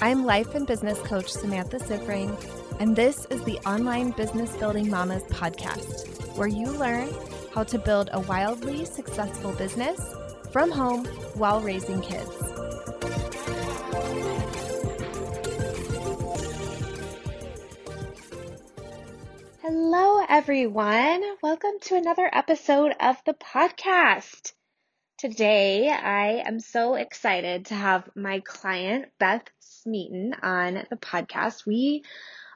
I'm 0.00 0.24
life 0.24 0.54
and 0.54 0.64
business 0.64 0.96
coach 1.00 1.28
Samantha 1.28 1.78
Siffring, 1.78 2.30
and 2.78 2.94
this 2.94 3.26
is 3.30 3.42
the 3.42 3.58
Online 3.66 4.12
Business 4.12 4.56
Building 4.56 4.88
Mamas 4.88 5.24
podcast, 5.24 6.36
where 6.36 6.46
you 6.46 6.66
learn 6.66 7.08
how 7.52 7.64
to 7.64 7.80
build 7.80 8.08
a 8.12 8.20
wildly 8.20 8.84
successful 8.84 9.52
business 9.54 10.00
from 10.52 10.70
home 10.70 11.04
while 11.34 11.60
raising 11.60 12.00
kids. 12.00 12.30
Hello, 19.62 20.24
everyone. 20.28 21.24
Welcome 21.42 21.80
to 21.82 21.96
another 21.96 22.30
episode 22.32 22.94
of 23.00 23.16
the 23.26 23.34
podcast. 23.34 24.52
Today, 25.18 25.88
I 25.90 26.44
am 26.46 26.60
so 26.60 26.94
excited 26.94 27.66
to 27.66 27.74
have 27.74 28.08
my 28.14 28.38
client, 28.38 29.06
Beth 29.18 29.42
Smeaton, 29.88 30.34
on 30.42 30.84
the 30.90 30.96
podcast. 30.96 31.64
We 31.64 32.04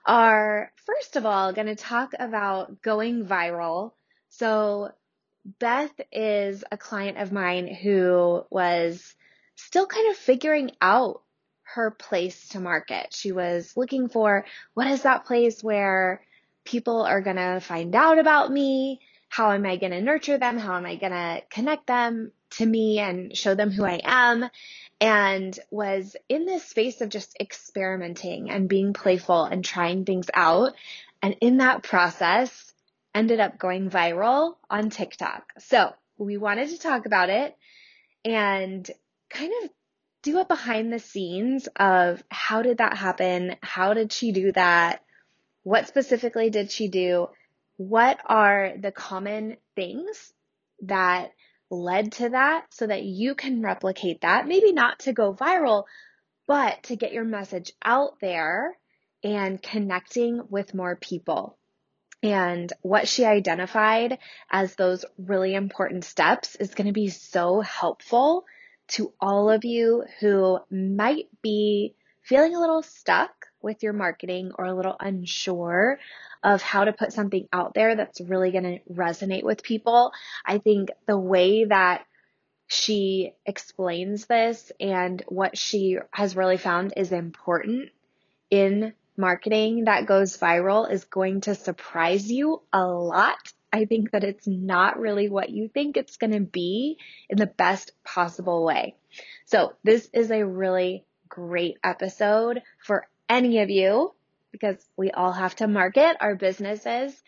are, 0.04 0.70
first 0.84 1.16
of 1.16 1.24
all, 1.24 1.54
going 1.54 1.68
to 1.68 1.76
talk 1.76 2.12
about 2.18 2.82
going 2.82 3.24
viral. 3.24 3.92
So, 4.28 4.92
Beth 5.58 5.98
is 6.12 6.62
a 6.70 6.76
client 6.76 7.16
of 7.18 7.32
mine 7.32 7.66
who 7.66 8.44
was 8.50 9.14
still 9.56 9.86
kind 9.86 10.10
of 10.10 10.16
figuring 10.16 10.72
out 10.80 11.22
her 11.62 11.90
place 11.90 12.48
to 12.50 12.60
market. 12.60 13.14
She 13.14 13.32
was 13.32 13.74
looking 13.76 14.08
for 14.08 14.44
what 14.74 14.86
is 14.88 15.02
that 15.02 15.24
place 15.24 15.64
where 15.64 16.20
people 16.64 17.00
are 17.02 17.22
going 17.22 17.36
to 17.36 17.60
find 17.60 17.94
out 17.94 18.18
about 18.18 18.52
me? 18.52 19.00
How 19.30 19.52
am 19.52 19.64
I 19.64 19.76
going 19.78 19.92
to 19.92 20.02
nurture 20.02 20.36
them? 20.36 20.58
How 20.58 20.76
am 20.76 20.84
I 20.84 20.96
going 20.96 21.12
to 21.12 21.42
connect 21.50 21.86
them 21.86 22.32
to 22.50 22.66
me 22.66 22.98
and 22.98 23.34
show 23.34 23.54
them 23.54 23.70
who 23.70 23.84
I 23.84 24.00
am? 24.04 24.48
And 25.02 25.58
was 25.70 26.14
in 26.28 26.46
this 26.46 26.64
space 26.64 27.00
of 27.00 27.08
just 27.08 27.36
experimenting 27.40 28.50
and 28.50 28.68
being 28.68 28.92
playful 28.92 29.44
and 29.44 29.64
trying 29.64 30.04
things 30.04 30.30
out. 30.32 30.74
And 31.20 31.34
in 31.40 31.56
that 31.56 31.82
process, 31.82 32.72
ended 33.12 33.40
up 33.40 33.58
going 33.58 33.90
viral 33.90 34.54
on 34.70 34.90
TikTok. 34.90 35.44
So 35.58 35.92
we 36.18 36.36
wanted 36.36 36.68
to 36.68 36.78
talk 36.78 37.06
about 37.06 37.30
it 37.30 37.56
and 38.24 38.88
kind 39.28 39.52
of 39.64 39.70
do 40.22 40.38
a 40.38 40.44
behind 40.44 40.92
the 40.92 41.00
scenes 41.00 41.68
of 41.74 42.22
how 42.30 42.62
did 42.62 42.78
that 42.78 42.96
happen? 42.96 43.56
How 43.60 43.94
did 43.94 44.12
she 44.12 44.30
do 44.30 44.52
that? 44.52 45.02
What 45.64 45.88
specifically 45.88 46.48
did 46.50 46.70
she 46.70 46.86
do? 46.86 47.28
What 47.76 48.20
are 48.26 48.72
the 48.78 48.92
common 48.92 49.56
things 49.74 50.32
that 50.82 51.32
led 51.72 52.12
to 52.12 52.28
that 52.28 52.66
so 52.70 52.86
that 52.86 53.02
you 53.02 53.34
can 53.34 53.62
replicate 53.62 54.20
that? 54.20 54.46
Maybe 54.46 54.72
not 54.72 55.00
to 55.00 55.12
go 55.12 55.34
viral, 55.34 55.84
but 56.46 56.82
to 56.84 56.96
get 56.96 57.12
your 57.12 57.24
message 57.24 57.72
out 57.82 58.20
there 58.20 58.76
and 59.24 59.62
connecting 59.62 60.42
with 60.50 60.74
more 60.74 60.96
people. 60.96 61.56
And 62.22 62.72
what 62.82 63.08
she 63.08 63.24
identified 63.24 64.18
as 64.50 64.76
those 64.76 65.04
really 65.18 65.54
important 65.54 66.04
steps 66.04 66.54
is 66.56 66.74
going 66.74 66.86
to 66.86 66.92
be 66.92 67.08
so 67.08 67.60
helpful 67.60 68.44
to 68.88 69.12
all 69.20 69.50
of 69.50 69.64
you 69.64 70.04
who 70.20 70.58
might 70.70 71.26
be 71.42 71.94
feeling 72.22 72.54
a 72.54 72.60
little 72.60 72.82
stuck 72.82 73.46
with 73.60 73.82
your 73.82 73.92
marketing 73.92 74.52
or 74.56 74.66
a 74.66 74.74
little 74.74 74.96
unsure 75.00 75.98
of 76.42 76.62
how 76.62 76.84
to 76.84 76.92
put 76.92 77.12
something 77.12 77.48
out 77.52 77.74
there 77.74 77.94
that's 77.96 78.20
really 78.20 78.50
going 78.50 78.64
to 78.64 78.92
resonate 78.92 79.44
with 79.44 79.62
people. 79.62 80.12
I 80.44 80.58
think 80.58 80.90
the 81.06 81.18
way 81.18 81.64
that 81.64 82.04
she 82.66 83.32
explains 83.44 84.26
this 84.26 84.72
and 84.80 85.22
what 85.28 85.58
she 85.58 85.98
has 86.10 86.36
really 86.36 86.56
found 86.56 86.94
is 86.96 87.12
important 87.12 87.90
in 88.50 88.94
marketing 89.16 89.84
that 89.84 90.06
goes 90.06 90.38
viral 90.38 90.90
is 90.90 91.04
going 91.04 91.42
to 91.42 91.54
surprise 91.54 92.30
you 92.30 92.62
a 92.72 92.86
lot. 92.86 93.52
I 93.72 93.84
think 93.84 94.10
that 94.12 94.24
it's 94.24 94.46
not 94.46 94.98
really 94.98 95.28
what 95.28 95.50
you 95.50 95.68
think 95.68 95.96
it's 95.96 96.16
going 96.16 96.32
to 96.32 96.40
be 96.40 96.98
in 97.28 97.38
the 97.38 97.46
best 97.46 97.92
possible 98.04 98.64
way. 98.64 98.96
So 99.46 99.74
this 99.84 100.08
is 100.12 100.30
a 100.30 100.46
really 100.46 101.04
great 101.28 101.78
episode 101.82 102.62
for 102.84 103.06
any 103.28 103.60
of 103.60 103.70
you 103.70 104.14
because 104.52 104.76
we 104.96 105.10
all 105.10 105.32
have 105.32 105.56
to 105.56 105.66
market 105.66 106.16
our 106.20 106.36
businesses. 106.36 107.20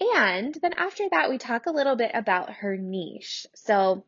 And 0.00 0.56
then 0.60 0.72
after 0.74 1.04
that, 1.10 1.30
we 1.30 1.38
talk 1.38 1.66
a 1.66 1.72
little 1.72 1.96
bit 1.96 2.10
about 2.14 2.50
her 2.50 2.76
niche. 2.76 3.46
So 3.54 4.04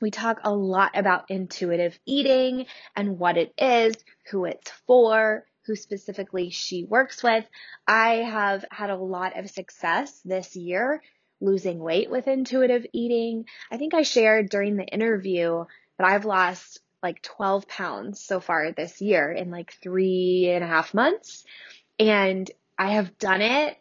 we 0.00 0.10
talk 0.10 0.40
a 0.44 0.52
lot 0.52 0.92
about 0.94 1.30
intuitive 1.30 1.98
eating 2.04 2.66
and 2.94 3.18
what 3.18 3.38
it 3.38 3.54
is, 3.58 3.94
who 4.30 4.44
it's 4.44 4.70
for, 4.86 5.46
who 5.66 5.74
specifically 5.74 6.50
she 6.50 6.84
works 6.84 7.22
with. 7.22 7.44
I 7.86 8.16
have 8.16 8.64
had 8.70 8.90
a 8.90 8.96
lot 8.96 9.38
of 9.38 9.50
success 9.50 10.20
this 10.24 10.54
year 10.56 11.02
losing 11.40 11.78
weight 11.78 12.10
with 12.10 12.28
intuitive 12.28 12.86
eating. 12.92 13.44
I 13.70 13.76
think 13.76 13.94
I 13.94 14.02
shared 14.02 14.48
during 14.48 14.76
the 14.76 14.86
interview 14.86 15.64
that 15.98 16.06
I've 16.06 16.24
lost 16.24 16.80
like 17.02 17.22
12 17.22 17.68
pounds 17.68 18.20
so 18.20 18.40
far 18.40 18.72
this 18.72 19.00
year 19.00 19.30
in 19.30 19.50
like 19.50 19.72
three 19.82 20.50
and 20.52 20.64
a 20.64 20.66
half 20.66 20.94
months. 20.94 21.44
And 21.98 22.50
I 22.78 22.92
have 22.92 23.18
done 23.18 23.42
it 23.42 23.76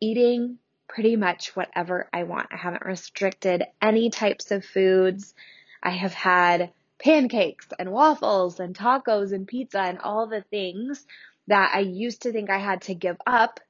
eating 0.00 0.58
pretty 0.88 1.16
much 1.16 1.56
whatever 1.56 2.08
I 2.12 2.24
want. 2.24 2.48
I 2.52 2.56
haven't 2.56 2.84
restricted 2.84 3.64
any 3.80 4.10
types 4.10 4.50
of 4.50 4.64
foods. 4.64 5.34
I 5.82 5.90
have 5.90 6.12
had 6.12 6.72
pancakes 6.98 7.66
and 7.78 7.90
waffles 7.90 8.60
and 8.60 8.76
tacos 8.76 9.32
and 9.32 9.46
pizza 9.46 9.80
and 9.80 9.98
all 9.98 10.26
the 10.26 10.42
things 10.42 11.04
that 11.48 11.72
I 11.74 11.80
used 11.80 12.22
to 12.22 12.32
think 12.32 12.50
I 12.50 12.58
had 12.58 12.82
to 12.82 12.94
give 12.94 13.16
up 13.26 13.60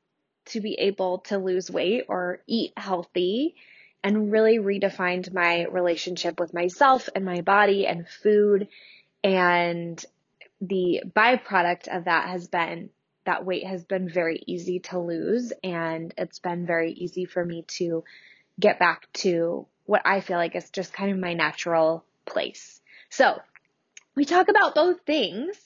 to 0.47 0.61
be 0.61 0.75
able 0.75 1.19
to 1.19 1.39
lose 1.39 1.71
weight 1.71 2.05
or 2.09 2.41
eat 2.47 2.73
healthy 2.77 3.55
and 4.05 4.33
really 4.33 4.59
redefined 4.59 5.33
my 5.33 5.67
relationship 5.67 6.41
with 6.41 6.53
myself 6.55 7.09
and 7.15 7.25
my 7.25 7.41
body 7.41 7.87
and 7.87 8.09
food. 8.09 8.69
And 9.23 10.05
the 10.61 11.03
byproduct 11.15 11.89
of 11.89 12.05
that 12.05 12.29
has 12.29 12.49
been 12.49 12.91
that 13.25 13.45
weight 13.45 13.67
has 13.67 13.85
been 13.85 14.09
very 14.09 14.43
easy 14.47 14.81
to 14.81 14.99
lose 14.99 15.53
and 15.63 16.13
it's 16.19 16.41
been 16.41 16.67
very 16.67 16.93
easy 16.93 17.25
for 17.25 17.45
me 17.45 17.65
to 17.69 18.03
get 18.59 18.81
back 18.81 19.07
to 19.13 19.67
what 19.85 20.03
I 20.05 20.21
feel 20.21 20.39
like 20.39 20.57
is 20.57 20.71
just 20.71 20.93
kind 20.93 21.13
of 21.13 21.19
my 21.19 21.35
natural 21.35 22.05
place. 22.27 22.81
So 23.11 23.41
we 24.17 24.25
talk 24.25 24.49
about 24.49 24.75
both 24.75 25.01
things 25.07 25.57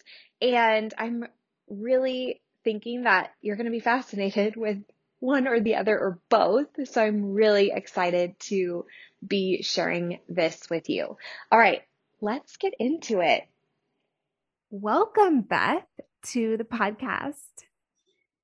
and 0.43 0.93
I'm 0.99 1.27
really 1.69 2.43
thinking 2.63 3.05
that 3.05 3.33
you're 3.41 3.57
going 3.57 3.67
to 3.67 3.71
be 3.71 3.81
fascinated 3.81 4.57
with 4.57 4.79
one 5.21 5.47
or 5.49 5.61
the 5.61 5.77
other 5.77 5.99
or 5.99 6.19
both. 6.29 6.69
So 6.85 7.03
I'm 7.03 7.33
really 7.33 7.71
excited 7.75 8.39
to 8.41 8.87
be 9.27 9.63
sharing 9.63 10.21
this 10.29 10.69
with 10.71 10.89
you. 10.89 11.17
All 11.51 11.59
right, 11.59 11.83
let's 12.21 12.57
get 12.57 12.75
into 12.79 13.21
it. 13.21 13.45
Welcome, 14.71 15.43
Beth, 15.43 15.87
to 16.33 16.57
the 16.57 16.65
podcast. 16.65 17.35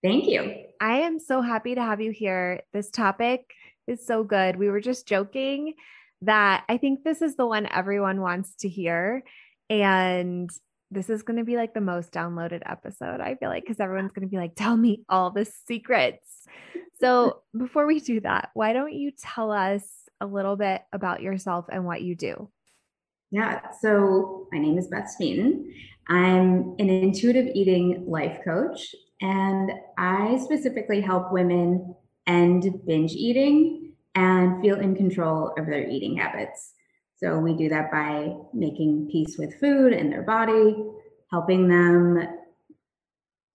Thank 0.03 0.27
you. 0.27 0.55
I 0.81 1.01
am 1.01 1.19
so 1.21 1.43
happy 1.43 1.75
to 1.75 1.83
have 1.83 2.01
you 2.01 2.11
here. 2.11 2.63
This 2.73 2.91
topic 2.91 3.53
is 3.87 4.05
so 4.05 4.25
good. 4.25 4.57
We 4.57 4.69
were 4.69 4.81
just 4.81 5.07
joking 5.07 5.75
that 6.23 6.65
I 6.69 6.77
think 6.77 7.03
this 7.03 7.23
is 7.23 7.37
the 7.37 7.47
one 7.47 7.67
everyone 7.67 8.21
wants 8.21 8.55
to 8.61 8.69
hear. 8.69 9.23
And 9.69 10.51
this 10.93 11.09
is 11.11 11.23
going 11.23 11.39
to 11.39 11.45
be 11.45 11.57
like 11.57 11.75
the 11.75 11.81
most 11.81 12.13
downloaded 12.13 12.63
episode, 12.67 13.21
I 13.21 13.35
feel 13.37 13.49
like, 13.49 13.65
because 13.65 13.81
everyone's 13.81 14.13
going 14.13 14.27
to 14.27 14.31
be 14.31 14.37
like, 14.37 14.55
tell 14.55 14.77
me 14.77 15.03
all 15.09 15.31
the 15.31 15.45
secrets. 15.67 16.27
So, 17.01 17.43
before 17.59 17.85
we 17.85 17.99
do 17.99 18.21
that, 18.21 18.51
why 18.55 18.73
don't 18.73 18.93
you 18.93 19.11
tell 19.11 19.51
us 19.51 19.83
a 20.21 20.27
little 20.27 20.55
bit 20.55 20.83
about 20.93 21.21
yourself 21.21 21.65
and 21.69 21.85
what 21.85 22.01
you 22.01 22.15
do? 22.15 22.49
Yeah, 23.33 23.61
so 23.81 24.47
my 24.53 24.59
name 24.61 24.79
is 24.79 24.87
Beth 24.87 25.11
Smeaton. 25.11 25.75
I'm 26.07 26.77
an 26.79 26.89
intuitive 26.89 27.49
eating 27.57 28.05
life 28.07 28.39
coach, 28.45 28.95
and 29.21 29.73
I 29.99 30.39
specifically 30.45 31.01
help 31.01 31.33
women 31.33 31.97
end 32.29 32.73
binge 32.87 33.15
eating 33.15 33.95
and 34.15 34.63
feel 34.63 34.79
in 34.79 34.95
control 34.95 35.55
of 35.59 35.67
their 35.67 35.89
eating 35.89 36.19
habits. 36.19 36.75
So 37.23 37.39
we 37.39 37.55
do 37.55 37.69
that 37.69 37.93
by 37.93 38.35
making 38.53 39.09
peace 39.13 39.37
with 39.39 39.61
food 39.61 39.93
and 39.93 40.13
their 40.13 40.23
body, 40.23 40.75
helping 41.31 41.69
them 41.69 42.27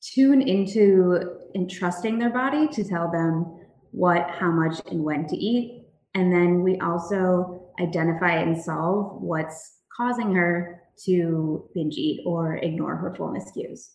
tune 0.01 0.41
into 0.41 1.39
entrusting 1.53 2.17
their 2.17 2.29
body 2.29 2.67
to 2.69 2.83
tell 2.83 3.11
them 3.11 3.59
what, 3.91 4.29
how 4.29 4.51
much, 4.51 4.79
and 4.89 5.03
when 5.03 5.27
to 5.27 5.35
eat. 5.35 5.85
And 6.15 6.31
then 6.31 6.61
we 6.61 6.79
also 6.79 7.69
identify 7.81 8.35
and 8.35 8.61
solve 8.61 9.21
what's 9.21 9.79
causing 9.95 10.33
her 10.33 10.81
to 11.05 11.69
binge 11.75 11.95
eat 11.95 12.21
or 12.25 12.55
ignore 12.57 12.95
her 12.95 13.13
fullness 13.15 13.51
cues. 13.51 13.91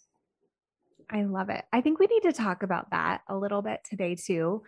I 1.11 1.23
love 1.23 1.49
it. 1.49 1.65
I 1.73 1.81
think 1.81 1.99
we 1.99 2.07
need 2.07 2.23
to 2.25 2.33
talk 2.33 2.63
about 2.63 2.91
that 2.91 3.23
a 3.29 3.37
little 3.37 3.63
bit 3.63 3.81
today, 3.89 4.17
too. 4.17 4.63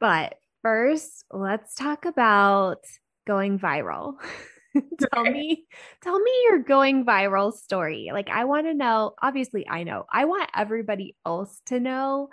But 0.00 0.36
first, 0.62 1.24
let's 1.30 1.74
talk 1.74 2.04
about 2.04 2.78
going 3.26 3.58
viral. 3.58 4.14
tell 5.12 5.24
me, 5.24 5.66
tell 6.02 6.18
me 6.18 6.30
your 6.44 6.60
going 6.60 7.04
viral 7.04 7.52
story. 7.52 8.10
Like, 8.12 8.30
I 8.30 8.44
want 8.44 8.66
to 8.66 8.74
know, 8.74 9.14
obviously, 9.22 9.68
I 9.68 9.84
know, 9.84 10.04
I 10.10 10.24
want 10.24 10.50
everybody 10.54 11.16
else 11.26 11.60
to 11.66 11.80
know 11.80 12.30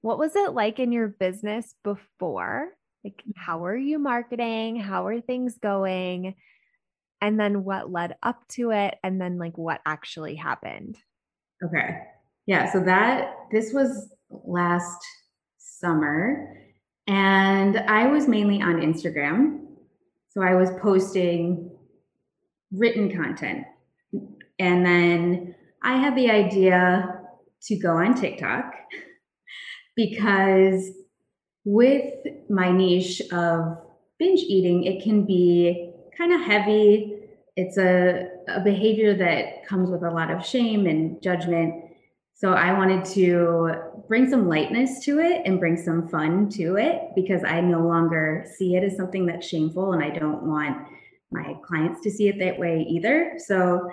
what 0.00 0.18
was 0.18 0.36
it 0.36 0.52
like 0.52 0.78
in 0.78 0.92
your 0.92 1.08
business 1.08 1.74
before? 1.82 2.68
Like, 3.04 3.14
mm-hmm. 3.14 3.30
how 3.36 3.64
are 3.64 3.76
you 3.76 3.98
marketing? 3.98 4.76
How 4.76 5.06
are 5.06 5.20
things 5.20 5.58
going? 5.58 6.34
And 7.20 7.38
then 7.38 7.64
what 7.64 7.90
led 7.90 8.16
up 8.22 8.46
to 8.50 8.70
it? 8.70 8.94
And 9.02 9.20
then, 9.20 9.38
like, 9.38 9.58
what 9.58 9.80
actually 9.84 10.36
happened? 10.36 10.96
Okay. 11.64 11.98
Yeah. 12.46 12.70
So 12.72 12.80
that, 12.84 13.34
this 13.50 13.72
was 13.72 14.08
last 14.30 15.00
summer. 15.58 16.54
And 17.08 17.78
I 17.78 18.06
was 18.06 18.28
mainly 18.28 18.62
on 18.62 18.80
Instagram. 18.80 19.67
So 20.30 20.42
I 20.42 20.54
was 20.54 20.70
posting 20.80 21.70
written 22.72 23.10
content. 23.14 23.64
And 24.58 24.84
then 24.84 25.54
I 25.82 25.96
had 25.96 26.16
the 26.16 26.30
idea 26.30 27.20
to 27.62 27.76
go 27.76 27.96
on 27.96 28.14
TikTok 28.14 28.72
because 29.96 30.90
with 31.64 32.12
my 32.48 32.70
niche 32.70 33.20
of 33.32 33.78
binge 34.18 34.40
eating, 34.40 34.84
it 34.84 35.02
can 35.02 35.24
be 35.24 35.92
kind 36.16 36.32
of 36.32 36.40
heavy. 36.40 37.20
It's 37.56 37.78
a, 37.78 38.28
a 38.48 38.60
behavior 38.60 39.14
that 39.16 39.66
comes 39.66 39.90
with 39.90 40.02
a 40.02 40.10
lot 40.10 40.30
of 40.30 40.44
shame 40.44 40.86
and 40.86 41.22
judgment. 41.22 41.84
So 42.38 42.52
I 42.52 42.72
wanted 42.72 43.04
to 43.16 43.72
bring 44.06 44.30
some 44.30 44.48
lightness 44.48 45.04
to 45.06 45.18
it 45.18 45.42
and 45.44 45.58
bring 45.58 45.76
some 45.76 46.08
fun 46.08 46.48
to 46.50 46.76
it 46.76 47.08
because 47.16 47.42
I 47.42 47.60
no 47.60 47.80
longer 47.80 48.46
see 48.56 48.76
it 48.76 48.84
as 48.84 48.96
something 48.96 49.26
that's 49.26 49.44
shameful 49.44 49.92
and 49.92 50.04
I 50.04 50.10
don't 50.10 50.44
want 50.44 50.86
my 51.32 51.56
clients 51.66 52.00
to 52.02 52.12
see 52.12 52.28
it 52.28 52.38
that 52.38 52.56
way 52.56 52.86
either. 52.88 53.32
So 53.38 53.90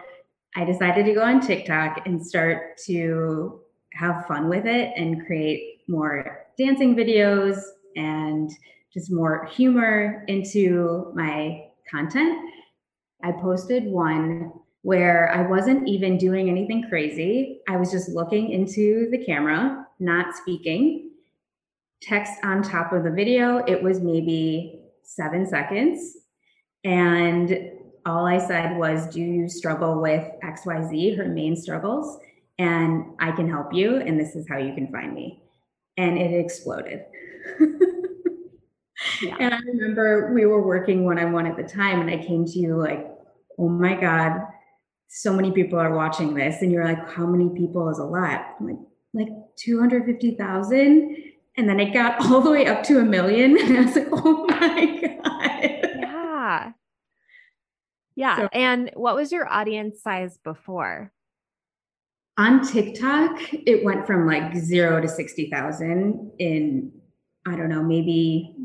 I 0.55 0.63
decided 0.63 1.07
to 1.07 1.15
go 1.15 1.23
on 1.23 1.41
TikTok 1.41 2.05
and 2.05 2.23
start 2.23 2.77
to 2.85 3.61
have 3.93 4.27
fun 4.27 4.47
with 4.47 4.67
it 4.67 4.93
and 4.95 5.25
create 5.25 5.81
more 5.87 6.45
dancing 6.55 6.95
videos 6.95 7.59
and 7.95 8.51
just 8.93 9.11
more 9.11 9.45
humor 9.45 10.23
into 10.27 11.11
my 11.15 11.63
content. 11.89 12.47
I 13.23 13.31
posted 13.31 13.85
one 13.85 14.53
where 14.85 15.33
I 15.33 15.41
wasn't 15.41 15.87
even 15.87 16.15
doing 16.15 16.47
anything 16.47 16.87
crazy. 16.87 17.59
I 17.67 17.75
was 17.75 17.89
just 17.89 18.07
looking 18.07 18.51
into 18.51 19.09
the 19.09 19.17
camera, 19.17 19.87
not 19.99 20.35
speaking. 20.35 21.09
Text 22.03 22.33
on 22.43 22.61
top 22.61 22.93
of 22.93 23.03
the 23.03 23.09
video, 23.09 23.63
it 23.65 23.81
was 23.81 23.99
maybe 23.99 24.81
seven 25.01 25.47
seconds. 25.47 26.17
And 26.83 27.71
all 28.05 28.27
I 28.27 28.37
said 28.37 28.77
was, 28.77 29.07
Do 29.07 29.21
you 29.21 29.49
struggle 29.49 29.99
with 29.99 30.23
XYZ, 30.43 31.17
her 31.17 31.29
main 31.29 31.55
struggles? 31.55 32.19
And 32.59 33.05
I 33.19 33.31
can 33.31 33.49
help 33.49 33.73
you. 33.73 33.95
And 33.95 34.19
this 34.19 34.35
is 34.35 34.47
how 34.47 34.59
you 34.59 34.75
can 34.75 34.91
find 34.91 35.15
me. 35.15 35.41
And 35.97 36.15
it 36.15 36.31
exploded. 36.31 37.05
yeah. 37.59 39.35
And 39.39 39.51
I 39.51 39.57
remember 39.61 40.31
we 40.31 40.45
were 40.45 40.61
working 40.61 41.05
one 41.05 41.17
on 41.17 41.31
one 41.31 41.47
at 41.47 41.57
the 41.57 41.63
time, 41.63 42.01
and 42.01 42.09
I 42.11 42.23
came 42.23 42.45
to 42.45 42.59
you 42.59 42.77
like, 42.77 43.07
Oh 43.57 43.69
my 43.69 43.99
God, 43.99 44.41
so 45.07 45.33
many 45.33 45.51
people 45.51 45.79
are 45.79 45.95
watching 45.95 46.33
this 46.33 46.61
and 46.61 46.71
you're 46.71 46.85
like 46.85 47.09
how 47.09 47.25
many 47.25 47.49
people 47.57 47.89
is 47.89 47.99
a 47.99 48.03
lot? 48.03 48.55
I'm 48.59 48.67
like 48.67 48.79
like 49.13 49.29
250,000 49.57 51.15
and 51.57 51.69
then 51.69 51.79
it 51.79 51.93
got 51.93 52.19
all 52.25 52.41
the 52.41 52.51
way 52.51 52.65
up 52.67 52.83
to 52.83 52.99
a 52.99 53.03
million. 53.03 53.57
And 53.61 53.77
I 53.77 53.81
was 53.81 53.95
like 53.95 54.07
oh 54.11 54.45
my 54.47 55.19
god. 55.23 55.71
Yeah. 55.99 56.71
Yeah 58.15 58.37
so, 58.37 58.49
and 58.51 58.91
what 58.93 59.15
was 59.15 59.31
your 59.31 59.51
audience 59.51 60.01
size 60.01 60.37
before? 60.43 61.11
On 62.37 62.65
TikTok 62.65 63.39
it 63.53 63.83
went 63.85 64.05
from 64.05 64.27
like 64.27 64.55
0 64.55 65.01
to 65.01 65.07
60,000 65.07 66.31
in 66.39 66.91
I 67.47 67.55
don't 67.55 67.69
know 67.69 67.83
maybe 67.83 68.55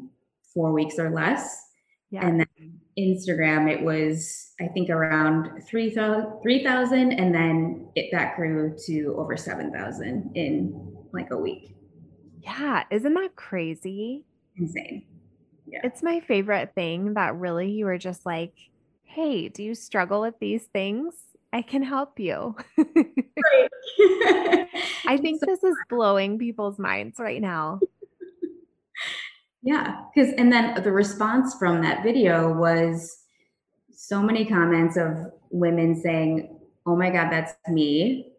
4 0.55 0.73
weeks 0.73 0.99
or 0.99 1.11
less. 1.11 1.67
Yeah. 2.11 2.27
and 2.27 2.41
then 2.41 2.80
Instagram, 3.01 3.71
it 3.71 3.83
was, 3.83 4.53
I 4.61 4.69
think, 4.69 4.91
around 4.91 5.63
3,000, 5.67 6.43
3, 6.43 6.65
and 6.65 7.35
then 7.35 7.89
it, 7.95 8.11
that 8.13 8.37
grew 8.37 8.77
to 8.87 9.15
over 9.17 9.37
7,000 9.37 10.31
in 10.35 10.97
like 11.13 11.31
a 11.31 11.37
week. 11.37 11.75
Yeah. 12.43 12.85
Isn't 12.91 13.15
that 13.15 13.37
crazy? 13.37 14.25
Insane. 14.57 15.05
Yeah. 15.67 15.81
It's 15.85 16.03
my 16.03 16.21
favorite 16.21 16.75
thing 16.75 17.15
that 17.15 17.37
really 17.37 17.71
you 17.71 17.85
were 17.85 17.99
just 17.99 18.27
like, 18.27 18.55
hey, 19.05 19.49
do 19.49 19.63
you 19.63 19.75
struggle 19.75 20.21
with 20.21 20.39
these 20.41 20.65
things? 20.65 21.15
I 21.53 21.63
can 21.63 21.83
help 21.83 22.21
you. 22.21 22.57
I 25.07 25.19
think 25.21 25.41
so, 25.41 25.47
this 25.47 25.65
is 25.65 25.75
blowing 25.89 26.39
people's 26.39 26.79
minds 26.79 27.19
right 27.19 27.41
now. 27.41 27.81
Yeah, 29.63 30.05
because 30.15 30.33
and 30.35 30.53
then 30.53 30.83
the 30.83 30.93
response 30.93 31.55
from 31.55 31.83
that 31.83 32.03
video 32.03 32.53
was 32.53 33.19
so 33.93 34.23
many 34.23 34.45
comments 34.47 34.97
of 34.97 35.33
women 35.51 35.95
saying, 35.95 36.59
"Oh 36.87 36.97
my 36.97 37.11
god, 37.11 37.31
that's 37.31 37.55
me. 37.69 38.33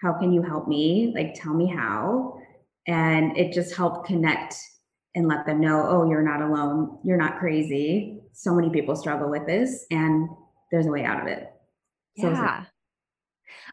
How 0.00 0.12
can 0.12 0.32
you 0.32 0.42
help 0.42 0.68
me? 0.68 1.12
Like 1.14 1.34
tell 1.34 1.54
me 1.54 1.66
how." 1.66 2.38
And 2.86 3.36
it 3.36 3.52
just 3.52 3.74
helped 3.74 4.06
connect 4.06 4.56
and 5.14 5.26
let 5.26 5.44
them 5.44 5.60
know, 5.60 5.84
"Oh, 5.88 6.08
you're 6.08 6.22
not 6.22 6.40
alone. 6.40 6.98
You're 7.04 7.16
not 7.16 7.38
crazy. 7.38 8.20
So 8.32 8.54
many 8.54 8.70
people 8.70 8.94
struggle 8.94 9.28
with 9.28 9.46
this 9.46 9.86
and 9.90 10.28
there's 10.70 10.86
a 10.86 10.90
way 10.90 11.04
out 11.04 11.20
of 11.20 11.26
it." 11.26 11.52
So 12.18 12.30
yeah. 12.30 12.64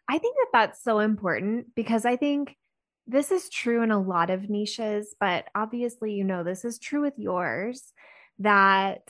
I 0.09 0.17
think 0.17 0.35
that 0.35 0.47
that's 0.53 0.83
so 0.83 0.99
important 0.99 1.75
because 1.75 2.05
I 2.05 2.15
think 2.15 2.55
this 3.07 3.31
is 3.31 3.49
true 3.49 3.81
in 3.83 3.91
a 3.91 4.01
lot 4.01 4.29
of 4.29 4.49
niches, 4.49 5.15
but 5.19 5.45
obviously, 5.55 6.13
you 6.13 6.23
know, 6.25 6.43
this 6.43 6.65
is 6.65 6.77
true 6.77 7.01
with 7.01 7.13
yours 7.17 7.93
that 8.39 9.01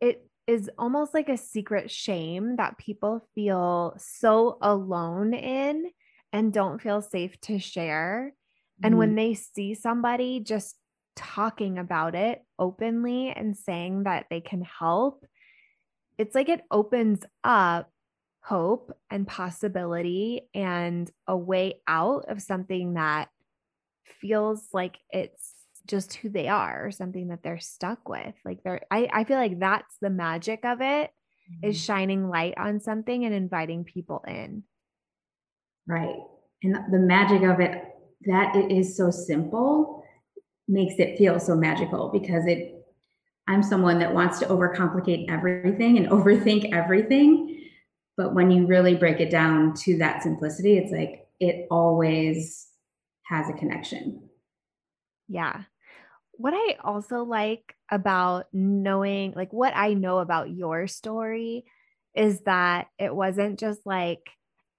it 0.00 0.28
is 0.46 0.70
almost 0.78 1.14
like 1.14 1.30
a 1.30 1.38
secret 1.38 1.90
shame 1.90 2.56
that 2.56 2.76
people 2.76 3.26
feel 3.34 3.94
so 3.96 4.58
alone 4.60 5.32
in 5.32 5.90
and 6.32 6.52
don't 6.52 6.82
feel 6.82 7.00
safe 7.00 7.40
to 7.40 7.58
share. 7.58 8.32
Mm-hmm. 8.34 8.86
And 8.86 8.98
when 8.98 9.08
mm-hmm. 9.10 9.16
they 9.16 9.34
see 9.34 9.74
somebody 9.74 10.40
just 10.40 10.76
talking 11.16 11.78
about 11.78 12.14
it 12.14 12.42
openly 12.58 13.30
and 13.30 13.56
saying 13.56 14.02
that 14.02 14.26
they 14.28 14.40
can 14.40 14.62
help, 14.62 15.24
it's 16.18 16.34
like 16.34 16.50
it 16.50 16.62
opens 16.70 17.24
up 17.42 17.90
hope 18.44 18.94
and 19.10 19.26
possibility 19.26 20.42
and 20.54 21.10
a 21.26 21.36
way 21.36 21.80
out 21.88 22.26
of 22.28 22.42
something 22.42 22.94
that 22.94 23.30
feels 24.20 24.68
like 24.74 24.98
it's 25.10 25.54
just 25.86 26.14
who 26.14 26.28
they 26.28 26.48
are 26.48 26.86
or 26.86 26.90
something 26.90 27.28
that 27.28 27.42
they're 27.42 27.58
stuck 27.58 28.06
with. 28.06 28.34
Like 28.44 28.62
they're 28.62 28.82
i, 28.90 29.08
I 29.10 29.24
feel 29.24 29.38
like 29.38 29.58
that's 29.60 29.96
the 30.00 30.10
magic 30.10 30.64
of 30.64 30.82
it 30.82 31.10
mm-hmm. 31.50 31.70
is 31.70 31.82
shining 31.82 32.28
light 32.28 32.54
on 32.58 32.80
something 32.80 33.24
and 33.24 33.34
inviting 33.34 33.84
people 33.84 34.22
in. 34.28 34.64
Right. 35.86 36.16
And 36.62 36.76
the 36.92 36.98
magic 36.98 37.42
of 37.42 37.60
it 37.60 37.82
that 38.26 38.56
it 38.56 38.70
is 38.70 38.94
so 38.94 39.10
simple 39.10 40.04
makes 40.68 40.94
it 40.98 41.16
feel 41.16 41.38
so 41.38 41.54
magical 41.54 42.08
because 42.08 42.46
it 42.46 42.86
i'm 43.46 43.62
someone 43.62 43.98
that 43.98 44.14
wants 44.14 44.38
to 44.38 44.46
overcomplicate 44.46 45.30
everything 45.30 45.98
and 45.98 46.08
overthink 46.08 46.72
everything 46.72 47.53
but 48.16 48.34
when 48.34 48.50
you 48.50 48.66
really 48.66 48.94
break 48.94 49.20
it 49.20 49.30
down 49.30 49.74
to 49.74 49.98
that 49.98 50.22
simplicity, 50.22 50.78
it's 50.78 50.92
like 50.92 51.26
it 51.40 51.66
always 51.70 52.68
has 53.26 53.48
a 53.48 53.54
connection. 53.54 54.28
Yeah. 55.28 55.62
What 56.32 56.54
I 56.54 56.76
also 56.82 57.24
like 57.24 57.74
about 57.90 58.46
knowing, 58.52 59.32
like 59.34 59.52
what 59.52 59.72
I 59.74 59.94
know 59.94 60.18
about 60.18 60.50
your 60.50 60.86
story 60.86 61.64
is 62.14 62.40
that 62.42 62.88
it 62.98 63.14
wasn't 63.14 63.58
just 63.58 63.80
like, 63.84 64.30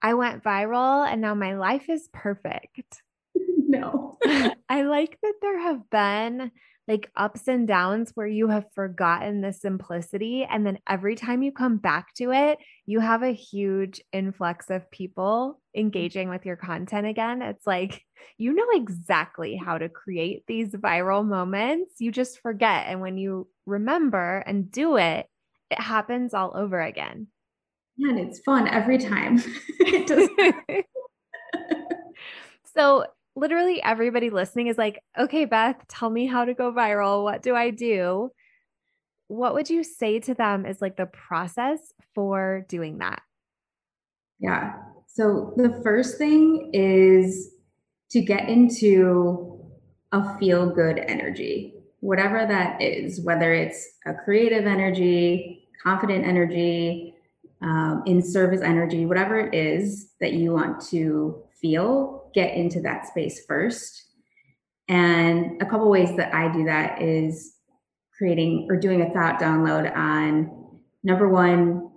I 0.01 0.13
went 0.13 0.43
viral 0.43 1.05
and 1.05 1.21
now 1.21 1.33
my 1.33 1.55
life 1.55 1.89
is 1.89 2.09
perfect. 2.13 3.01
No. 3.67 4.17
I 4.69 4.83
like 4.83 5.17
that 5.21 5.33
there 5.41 5.59
have 5.59 5.89
been 5.89 6.51
like 6.87 7.09
ups 7.15 7.47
and 7.47 7.67
downs 7.67 8.11
where 8.13 8.27
you 8.27 8.47
have 8.49 8.65
forgotten 8.73 9.41
the 9.41 9.51
simplicity. 9.51 10.43
And 10.43 10.65
then 10.65 10.77
every 10.87 11.15
time 11.15 11.41
you 11.41 11.51
come 11.51 11.77
back 11.77 12.13
to 12.15 12.31
it, 12.31 12.59
you 12.85 12.99
have 12.99 13.23
a 13.23 13.33
huge 13.33 14.01
influx 14.13 14.69
of 14.69 14.89
people 14.91 15.59
mm. 15.75 15.79
engaging 15.79 16.29
with 16.29 16.45
your 16.45 16.57
content 16.57 17.07
again. 17.07 17.41
It's 17.41 17.65
like 17.65 18.03
you 18.37 18.53
know 18.53 18.67
exactly 18.73 19.59
mm. 19.59 19.65
how 19.65 19.77
to 19.77 19.89
create 19.89 20.43
these 20.47 20.71
viral 20.71 21.25
moments. 21.25 21.95
You 21.99 22.11
just 22.11 22.41
forget. 22.41 22.85
And 22.87 23.01
when 23.01 23.17
you 23.17 23.47
remember 23.65 24.43
and 24.45 24.71
do 24.71 24.97
it, 24.97 25.27
it 25.71 25.79
happens 25.79 26.35
all 26.35 26.53
over 26.55 26.79
again. 26.79 27.27
Yeah, 27.97 28.09
and 28.09 28.19
it's 28.19 28.41
fun 28.41 28.67
every 28.67 28.97
time. 28.97 29.39
so 32.75 33.05
literally 33.35 33.81
everybody 33.83 34.29
listening 34.29 34.67
is 34.67 34.77
like, 34.77 35.01
okay, 35.17 35.45
Beth, 35.45 35.75
tell 35.87 36.09
me 36.09 36.25
how 36.25 36.45
to 36.45 36.53
go 36.53 36.71
viral. 36.71 37.23
What 37.23 37.41
do 37.41 37.55
I 37.55 37.69
do? 37.69 38.31
what 39.27 39.53
would 39.53 39.69
you 39.69 39.83
say 39.83 40.19
to 40.19 40.33
them 40.33 40.65
is 40.65 40.81
like 40.81 40.97
the 40.97 41.07
process 41.07 41.93
for 42.13 42.65
doing 42.69 42.99
that? 42.99 43.21
Yeah. 44.39 44.73
So 45.07 45.53
the 45.55 45.81
first 45.83 46.17
thing 46.17 46.71
is 46.73 47.51
to 48.11 48.21
get 48.21 48.49
into 48.49 49.59
a 50.11 50.37
feel 50.37 50.69
good 50.69 50.99
energy, 50.99 51.73
whatever 52.01 52.45
that 52.45 52.81
is, 52.81 53.21
whether 53.21 53.53
it's 53.53 53.87
a 54.05 54.13
creative 54.13 54.65
energy, 54.65 55.67
confident 55.81 56.25
energy, 56.25 57.13
um, 57.61 58.03
in 58.05 58.21
service 58.21 58.61
energy, 58.61 59.05
whatever 59.05 59.39
it 59.39 59.55
is 59.55 60.11
that 60.19 60.33
you 60.33 60.51
want 60.51 60.81
to 60.89 61.41
feel, 61.65 62.29
get 62.33 62.55
into 62.55 62.79
that 62.81 63.07
space 63.07 63.43
first. 63.47 64.03
And 64.87 65.59
a 65.61 65.65
couple 65.65 65.89
ways 65.89 66.15
that 66.17 66.33
I 66.33 66.51
do 66.53 66.65
that 66.65 67.01
is 67.01 67.55
creating 68.15 68.67
or 68.69 68.77
doing 68.77 69.01
a 69.01 69.09
thought 69.11 69.39
download 69.39 69.95
on 69.95 70.79
number 71.03 71.27
one, 71.27 71.89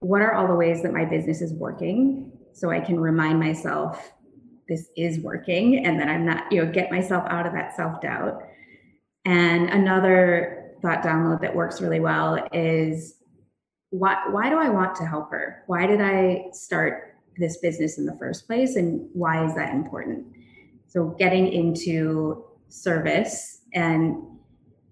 what 0.00 0.22
are 0.22 0.32
all 0.32 0.48
the 0.48 0.54
ways 0.54 0.82
that 0.82 0.92
my 0.92 1.04
business 1.04 1.42
is 1.42 1.52
working? 1.52 2.32
So 2.54 2.70
I 2.70 2.80
can 2.80 2.98
remind 2.98 3.38
myself 3.38 4.12
this 4.68 4.88
is 4.96 5.18
working 5.20 5.84
and 5.84 6.00
that 6.00 6.08
I'm 6.08 6.24
not, 6.24 6.50
you 6.50 6.64
know, 6.64 6.72
get 6.72 6.90
myself 6.90 7.24
out 7.28 7.46
of 7.46 7.52
that 7.52 7.76
self 7.76 8.00
doubt. 8.00 8.42
And 9.26 9.68
another 9.68 10.72
thought 10.80 11.02
download 11.02 11.42
that 11.42 11.54
works 11.54 11.82
really 11.82 12.00
well 12.00 12.48
is 12.52 13.16
why, 13.90 14.16
why 14.30 14.48
do 14.48 14.56
I 14.56 14.70
want 14.70 14.94
to 14.96 15.04
help 15.04 15.30
her? 15.30 15.62
Why 15.66 15.86
did 15.86 16.00
I 16.00 16.46
start 16.52 17.07
this 17.38 17.58
business 17.58 17.98
in 17.98 18.06
the 18.06 18.16
first 18.16 18.46
place? 18.46 18.76
And 18.76 19.08
why 19.12 19.44
is 19.44 19.54
that 19.54 19.74
important? 19.74 20.26
So 20.86 21.16
getting 21.18 21.52
into 21.52 22.44
service 22.68 23.60
and 23.74 24.16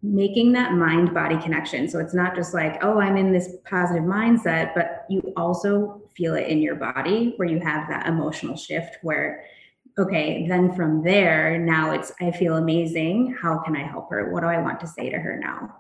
making 0.03 0.53
that 0.53 0.73
mind 0.73 1.13
body 1.13 1.39
connection. 1.41 1.89
So 1.89 1.99
it's 1.99 2.15
not 2.15 2.35
just 2.35 2.55
like, 2.55 2.83
oh, 2.85 3.01
I'm 3.01 3.17
in 3.17 3.33
this 3.33 3.57
positive 3.69 4.05
mindset, 4.05 4.75
but 4.75 5.05
you 5.09 5.33
also 5.37 6.03
feel 6.15 6.35
it 6.35 6.49
in 6.49 6.61
your 6.61 6.77
body 6.77 7.35
where 7.37 7.49
you 7.49 7.59
have 7.61 7.89
that 7.89 8.07
emotional 8.07 8.57
shift 8.57 8.99
where, 9.03 9.45
okay, 9.99 10.47
then 10.47 10.75
from 10.75 11.03
there, 11.03 11.59
now 11.59 11.93
it's, 11.93 12.13
I 12.21 12.31
feel 12.31 12.57
amazing. 12.57 13.37
How 13.41 13.59
can 13.59 13.75
I 13.77 13.83
help 13.83 14.11
her? 14.11 14.31
What 14.33 14.41
do 14.43 14.47
I 14.47 14.61
want 14.61 14.81
to 14.81 14.87
say 14.87 15.11
to 15.11 15.19
her 15.19 15.39
now? 15.39 15.77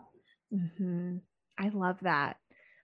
Mm-hmm. 0.53 1.19
I 1.59 1.69
love 1.69 1.99
that. 2.03 2.39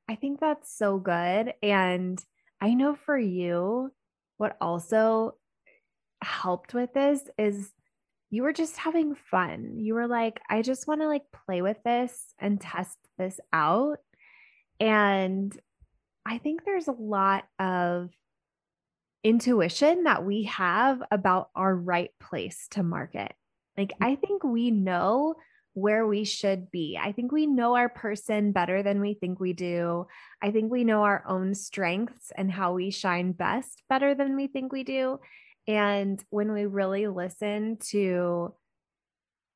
I 0.09 0.15
think 0.15 0.41
that's 0.41 0.77
so 0.77 0.99
good. 0.99 1.55
And 1.63 2.23
I 2.63 2.75
know 2.75 2.95
for 2.95 3.19
you, 3.19 3.91
what 4.37 4.57
also 4.61 5.35
helped 6.23 6.75
with 6.75 6.95
this 6.95 7.21
is 7.37 7.73
you 8.31 8.45
were 8.45 8.53
just 8.53 8.77
having 8.77 9.17
fun. 9.17 9.81
You 9.81 9.95
were 9.95 10.07
like, 10.07 10.41
I 10.49 10.63
just 10.63 10.87
want 10.87 11.01
to 11.01 11.09
like 11.09 11.25
play 11.45 11.61
with 11.61 11.79
this 11.85 12.33
and 12.39 12.61
test 12.61 12.97
this 13.19 13.41
out. 13.53 13.99
And 14.79 15.59
I 16.25 16.39
think 16.39 16.65
there's 16.65 16.87
a 16.87 16.93
lot 16.93 17.45
of 17.59 18.11
intuition 19.25 20.05
that 20.05 20.25
we 20.25 20.45
have 20.45 21.03
about 21.11 21.51
our 21.57 21.75
right 21.75 22.13
place 22.21 22.69
to 22.71 22.85
market. 22.85 23.35
Like, 23.77 23.89
mm. 23.91 24.07
I 24.07 24.15
think 24.15 24.45
we 24.45 24.71
know 24.71 25.35
where 25.75 26.07
we 26.07 26.25
should 26.25 26.71
be. 26.71 26.99
I 27.01 27.13
think 27.13 27.33
we 27.33 27.47
know 27.47 27.77
our 27.77 27.89
person 27.89 28.53
better 28.53 28.83
than 28.83 29.01
we 29.01 29.15
think 29.15 29.41
we 29.41 29.53
do. 29.53 30.07
I 30.43 30.51
think 30.51 30.71
we 30.71 30.85
know 30.85 31.03
our 31.03 31.25
own 31.27 31.55
strengths 31.55 32.31
and 32.37 32.51
how 32.51 32.75
we 32.75 32.91
shine 32.91 33.33
best 33.33 33.83
better 33.89 34.15
than 34.15 34.37
we 34.37 34.49
think 34.49 34.73
we 34.73 34.85
do. 34.85 35.19
And 35.67 36.23
when 36.31 36.53
we 36.53 36.67
really 36.67 37.07
listen 37.07 37.79
to 37.91 38.55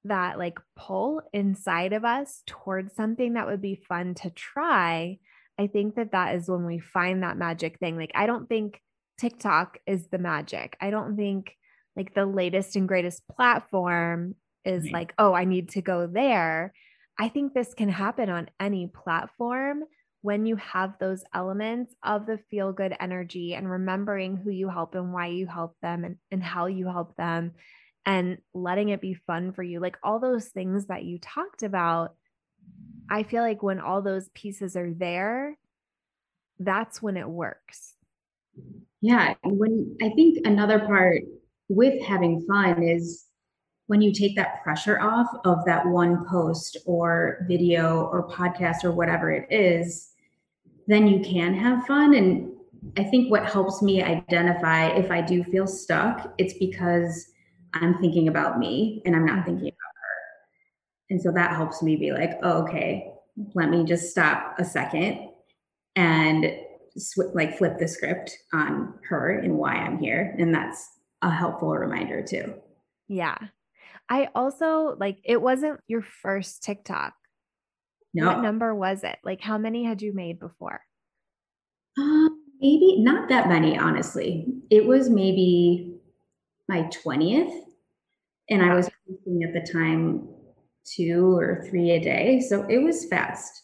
that 0.05 0.39
like 0.39 0.59
pull 0.77 1.21
inside 1.33 1.93
of 1.93 2.05
us 2.05 2.43
towards 2.47 2.95
something 2.95 3.35
that 3.35 3.47
would 3.47 3.61
be 3.61 3.83
fun 3.89 4.15
to 4.15 4.31
try, 4.31 5.19
I 5.59 5.67
think 5.67 5.97
that 5.97 6.13
that 6.13 6.37
is 6.37 6.49
when 6.49 6.65
we 6.65 6.79
find 6.79 7.23
that 7.23 7.37
magic 7.37 7.79
thing. 7.79 7.97
Like, 7.97 8.13
I 8.15 8.27
don't 8.27 8.49
think 8.49 8.81
TikTok 9.19 9.79
is 9.87 10.07
the 10.09 10.19
magic. 10.19 10.77
I 10.81 10.91
don't 10.91 11.17
think 11.17 11.57
like 11.97 12.15
the 12.15 12.27
latest 12.27 12.77
and 12.77 12.87
greatest 12.87 13.27
platform 13.29 14.35
is 14.67 14.85
right. 14.85 14.93
like, 14.93 15.15
oh, 15.19 15.33
I 15.33 15.45
need 15.45 15.71
to 15.71 15.83
go 15.83 16.07
there. 16.07 16.75
I 17.19 17.29
think 17.29 17.55
this 17.55 17.73
can 17.73 17.89
happen 17.89 18.29
on 18.29 18.51
any 18.61 18.89
platform 18.89 19.85
when 20.23 20.45
you 20.45 20.57
have 20.57 20.99
those 20.99 21.23
elements 21.33 21.95
of 22.03 22.27
the 22.27 22.39
feel 22.51 22.73
good 22.73 22.95
energy 22.99 23.55
and 23.55 23.71
remembering 23.71 24.37
who 24.37 24.51
you 24.51 24.69
help 24.69 24.95
and 24.95 25.13
why 25.13 25.29
you 25.29 25.47
help 25.47 25.77
them 25.81 26.05
and, 26.05 26.17
and 26.31 26.43
how 26.43 26.67
you 26.67 26.87
help 26.87 27.17
them 27.17 27.53
and 28.05 28.39
letting 28.53 28.89
it 28.89 29.01
be 29.01 29.15
fun 29.15 29.53
for 29.53 29.63
you, 29.63 29.81
like 29.81 29.97
all 30.03 30.19
those 30.19 30.47
things 30.47 30.87
that 30.87 31.05
you 31.05 31.19
talked 31.19 31.63
about. 31.63 32.15
I 33.09 33.23
feel 33.23 33.43
like 33.43 33.63
when 33.63 33.81
all 33.81 34.03
those 34.03 34.29
pieces 34.35 34.77
are 34.77 34.93
there, 34.93 35.57
that's 36.59 37.01
when 37.01 37.17
it 37.17 37.29
works. 37.29 37.95
Yeah. 39.01 39.35
And 39.45 39.59
when 39.59 39.97
I 40.03 40.09
think 40.11 40.45
another 40.45 40.81
part 40.81 41.23
with 41.69 42.03
having 42.03 42.45
fun 42.47 42.83
is 42.83 43.25
when 43.87 44.01
you 44.01 44.13
take 44.13 44.35
that 44.37 44.63
pressure 44.63 45.01
off 45.01 45.29
of 45.45 45.65
that 45.65 45.87
one 45.87 46.27
post 46.27 46.77
or 46.87 47.45
video 47.49 48.09
or 48.13 48.29
podcast 48.29 48.85
or 48.85 48.93
whatever 48.93 49.31
it 49.31 49.47
is, 49.51 50.13
then 50.87 51.07
you 51.07 51.21
can 51.21 51.55
have 51.55 51.87
fun. 51.87 52.15
And 52.15 52.53
I 52.97 53.05
think 53.05 53.31
what 53.31 53.51
helps 53.51 53.83
me 53.83 54.03
identify 54.03 54.89
if 54.89 55.11
I 55.11 55.21
do 55.21 55.43
feel 55.45 55.67
stuck, 55.67 56.35
it's 56.39 56.55
because 56.55 57.33
I'm 57.75 57.99
thinking 57.99 58.29
about 58.29 58.59
me 58.59 59.03
and 59.05 59.15
I'm 59.15 59.27
not 59.27 59.45
thinking 59.45 59.69
about 59.69 59.95
her. 60.03 61.11
And 61.11 61.23
so 61.23 61.31
that 61.33 61.55
helps 61.55 61.83
me 61.83 61.97
be 61.97 62.13
like, 62.13 62.39
oh, 62.43 62.63
okay, 62.65 63.13
let 63.55 63.71
me 63.71 63.85
just 63.85 64.11
stop 64.11 64.59
a 64.59 64.65
second 64.65 65.29
and 65.95 66.53
sw- 66.97 67.35
like 67.35 67.57
flip 67.57 67.79
the 67.79 67.87
script 67.87 68.37
on 68.53 68.95
her 69.09 69.39
and 69.39 69.59
why 69.59 69.75
I'm 69.75 69.99
here. 69.99 70.35
And 70.39 70.55
that's 70.55 70.89
a 71.23 71.31
helpful 71.31 71.71
reminder 71.71 72.23
too. 72.23 72.55
Yeah. 73.09 73.37
I 74.09 74.29
also 74.35 74.97
like 74.99 75.19
it 75.25 75.41
wasn't 75.41 75.81
your 75.89 76.03
first 76.03 76.63
TikTok. 76.63 77.15
No. 78.15 78.27
What 78.27 78.43
number 78.43 78.75
was 78.75 79.05
it? 79.05 79.19
Like, 79.25 79.41
how 79.41 79.59
many 79.59 79.85
had 79.85 80.01
you 80.01 80.15
made 80.15 80.39
before? 80.39 80.81
Um, 81.99 82.43
maybe 82.61 83.03
not 83.03 83.29
that 83.29 83.49
many, 83.49 83.79
honestly. 83.79 84.47
It 84.71 84.87
was 84.87 85.11
maybe 85.11 85.99
my 86.69 86.83
20th. 87.05 87.61
And 88.49 88.65
I 88.65 88.75
was 88.75 88.89
posting 89.07 89.43
at 89.43 89.53
the 89.53 89.71
time 89.71 90.29
two 90.87 91.37
or 91.37 91.65
three 91.69 91.91
a 91.91 92.01
day. 92.01 92.41
So 92.41 92.65
it 92.69 92.79
was 92.79 93.07
fast. 93.07 93.63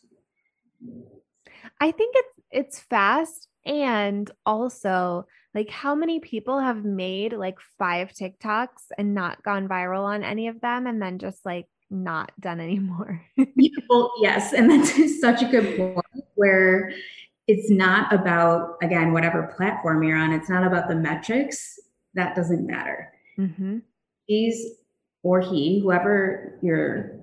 I 1.80 1.90
think 1.90 2.14
it's 2.16 2.28
it's 2.50 2.78
fast 2.80 3.48
and 3.64 4.30
also 4.44 5.26
like 5.54 5.70
how 5.70 5.94
many 5.94 6.20
people 6.20 6.58
have 6.58 6.84
made 6.84 7.32
like 7.32 7.58
five 7.78 8.12
TikToks 8.12 8.90
and 8.96 9.14
not 9.14 9.42
gone 9.42 9.68
viral 9.68 10.04
on 10.04 10.22
any 10.22 10.48
of 10.48 10.60
them 10.60 10.86
and 10.86 11.00
then 11.00 11.18
just 11.18 11.44
like 11.44 11.66
not 11.90 12.32
done 12.40 12.60
anymore. 12.60 13.22
well, 13.88 14.12
yes. 14.20 14.52
And 14.52 14.70
that's 14.70 15.20
such 15.20 15.42
a 15.42 15.46
good 15.46 15.76
point 15.76 16.24
where 16.34 16.92
it's 17.46 17.70
not 17.70 18.12
about, 18.12 18.76
again, 18.82 19.12
whatever 19.12 19.52
platform 19.56 20.02
you're 20.02 20.16
on, 20.16 20.32
it's 20.32 20.48
not 20.48 20.64
about 20.64 20.88
the 20.88 20.96
metrics. 20.96 21.78
That 22.14 22.34
doesn't 22.34 22.66
matter. 22.66 23.12
Mm-hmm. 23.38 23.78
He's 24.26 24.78
or 25.22 25.40
he, 25.40 25.80
whoever 25.80 26.58
your 26.62 27.20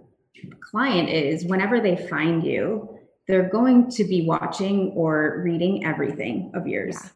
client 0.61 1.09
is, 1.09 1.45
whenever 1.45 1.79
they 1.79 1.95
find 1.95 2.43
you, 2.43 2.97
they're 3.27 3.49
going 3.49 3.89
to 3.91 4.03
be 4.03 4.25
watching 4.25 4.91
or 4.95 5.41
reading 5.43 5.85
everything 5.85 6.51
of 6.55 6.67
yours. 6.67 6.97
Yeah. 7.01 7.09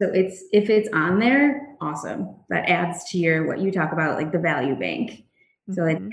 So 0.00 0.08
it's 0.08 0.44
if 0.52 0.70
it's 0.70 0.88
on 0.92 1.18
there, 1.18 1.76
awesome. 1.80 2.34
That 2.48 2.68
adds 2.68 3.10
to 3.10 3.18
your 3.18 3.46
what 3.46 3.60
you 3.60 3.70
talk 3.70 3.92
about, 3.92 4.16
like 4.16 4.32
the 4.32 4.38
value 4.38 4.74
bank. 4.74 5.10
Mm-hmm. 5.10 5.74
So 5.74 5.82
like 5.82 5.98
mm-hmm 5.98 6.08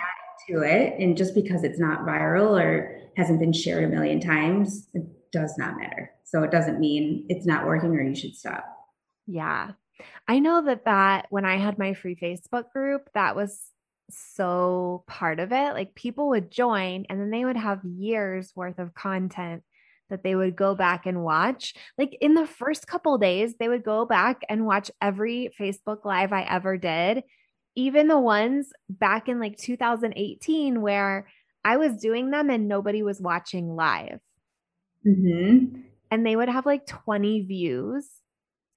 to 0.47 0.61
it. 0.61 0.99
And 0.99 1.17
just 1.17 1.35
because 1.35 1.63
it's 1.63 1.79
not 1.79 2.05
viral 2.05 2.59
or 2.59 2.99
hasn't 3.15 3.39
been 3.39 3.53
shared 3.53 3.83
a 3.83 3.87
million 3.87 4.19
times, 4.19 4.87
it 4.93 5.03
does 5.31 5.55
not 5.57 5.77
matter. 5.77 6.11
So 6.23 6.43
it 6.43 6.51
doesn't 6.51 6.79
mean 6.79 7.25
it's 7.29 7.45
not 7.45 7.65
working 7.65 7.95
or 7.95 8.01
you 8.01 8.15
should 8.15 8.35
stop. 8.35 8.65
Yeah. 9.25 9.71
I 10.27 10.39
know 10.39 10.63
that 10.65 10.85
that 10.85 11.27
when 11.29 11.45
I 11.45 11.57
had 11.57 11.77
my 11.77 11.93
free 11.93 12.15
Facebook 12.15 12.71
group, 12.71 13.09
that 13.13 13.35
was 13.35 13.71
so 14.09 15.03
part 15.07 15.39
of 15.39 15.51
it. 15.51 15.73
Like 15.73 15.95
people 15.95 16.29
would 16.29 16.51
join 16.51 17.05
and 17.09 17.19
then 17.19 17.31
they 17.31 17.45
would 17.45 17.57
have 17.57 17.83
years 17.83 18.53
worth 18.55 18.79
of 18.79 18.93
content 18.93 19.63
that 20.09 20.23
they 20.23 20.35
would 20.35 20.55
go 20.55 20.75
back 20.75 21.05
and 21.05 21.23
watch. 21.23 21.73
Like 21.97 22.17
in 22.21 22.33
the 22.33 22.47
first 22.47 22.87
couple 22.87 23.17
days, 23.17 23.55
they 23.59 23.67
would 23.67 23.83
go 23.83 24.05
back 24.05 24.41
and 24.49 24.65
watch 24.65 24.91
every 25.01 25.51
Facebook 25.59 26.05
live 26.05 26.31
I 26.33 26.43
ever 26.43 26.77
did 26.77 27.23
even 27.77 28.07
the 28.07 28.19
ones 28.19 28.71
back 28.89 29.29
in 29.29 29.39
like 29.39 29.55
2018 29.55 30.81
where 30.81 31.27
I 31.63 31.77
was 31.77 31.97
doing 31.97 32.31
them 32.31 32.49
and 32.49 32.67
nobody 32.67 33.03
was 33.03 33.21
watching 33.21 33.75
live. 33.75 34.19
Mm-hmm. 35.05 35.81
And 36.09 36.25
they 36.25 36.35
would 36.35 36.49
have 36.49 36.65
like 36.65 36.87
20 36.87 37.43
views. 37.43 38.09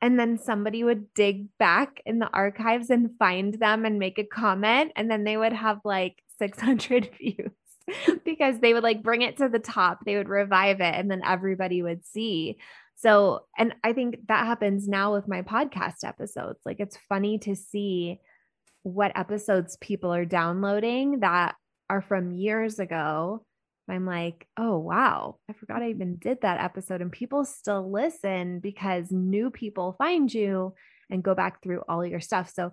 And 0.03 0.21
then 0.21 0.37
somebody 0.37 0.85
would 0.85 1.15
dig 1.15 1.47
back 1.59 2.03
in 2.05 2.19
the 2.19 2.29
archives 2.29 2.91
and 2.91 3.17
find 3.19 3.55
them 3.55 3.87
and 3.87 3.99
make 3.99 4.19
a 4.19 4.25
comment. 4.25 4.93
And 4.97 5.11
then 5.11 5.25
they 5.25 5.39
would 5.39 5.55
have 5.55 5.81
like 5.83 6.23
600 6.39 7.11
views. 7.19 7.53
because 8.25 8.61
they 8.61 8.73
would 8.73 8.83
like 8.83 9.03
bring 9.03 9.23
it 9.23 9.39
to 9.39 9.49
the 9.49 9.59
top, 9.59 10.01
they 10.05 10.17
would 10.17 10.29
revive 10.29 10.81
it, 10.81 10.95
and 10.95 11.11
then 11.11 11.23
everybody 11.25 11.83
would 11.83 12.05
see. 12.07 12.59
So, 12.97 13.47
and 13.57 13.75
I 13.83 13.93
think 13.95 14.27
that 14.29 14.47
happens 14.47 14.87
now 14.87 15.15
with 15.15 15.27
my 15.27 15.43
podcast 15.43 16.05
episodes. 16.05 16.61
Like, 16.67 16.81
it's 16.81 16.99
funny 17.09 17.39
to 17.41 17.57
see 17.57 18.21
what 18.83 19.13
episodes 19.15 19.79
people 19.81 20.13
are 20.13 20.25
downloading 20.25 21.21
that 21.21 21.55
are 21.89 22.03
from 22.03 22.33
years 22.33 22.79
ago. 22.79 23.45
I'm 23.89 24.07
like, 24.07 24.47
oh, 24.57 24.79
wow, 24.79 25.39
I 25.49 25.55
forgot 25.55 25.83
I 25.83 25.91
even 25.91 26.17
did 26.17 26.43
that 26.43 26.61
episode. 26.61 27.01
And 27.01 27.11
people 27.11 27.45
still 27.45 27.91
listen 27.91 28.61
because 28.61 29.11
new 29.11 29.51
people 29.51 29.95
find 29.99 30.33
you 30.33 30.75
and 31.11 31.25
go 31.25 31.35
back 31.35 31.63
through 31.63 31.83
all 31.89 32.07
your 32.07 32.21
stuff. 32.21 32.53
So 32.55 32.73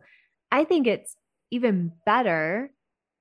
I 0.51 0.63
think 0.63 0.88
it's 0.88 1.15
even 1.51 1.91
better 2.05 2.71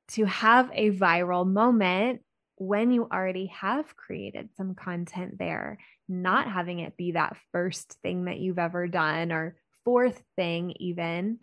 to 0.09 0.25
have 0.25 0.71
a 0.73 0.91
viral 0.91 1.47
moment 1.47 2.23
when 2.57 2.91
you 2.91 3.07
already 3.13 3.47
have 3.47 3.97
created 3.97 4.49
some 4.57 4.75
content 4.75 5.39
there, 5.39 5.79
not 6.09 6.51
having 6.51 6.81
it 6.81 6.97
be 6.97 7.13
that 7.13 7.37
first 7.53 7.97
thing 8.03 8.25
that 8.25 8.39
you've 8.39 8.59
ever 8.59 8.87
done 8.87 9.31
or 9.33 9.57
fourth 9.85 10.23
thing, 10.37 10.75
even, 10.81 11.39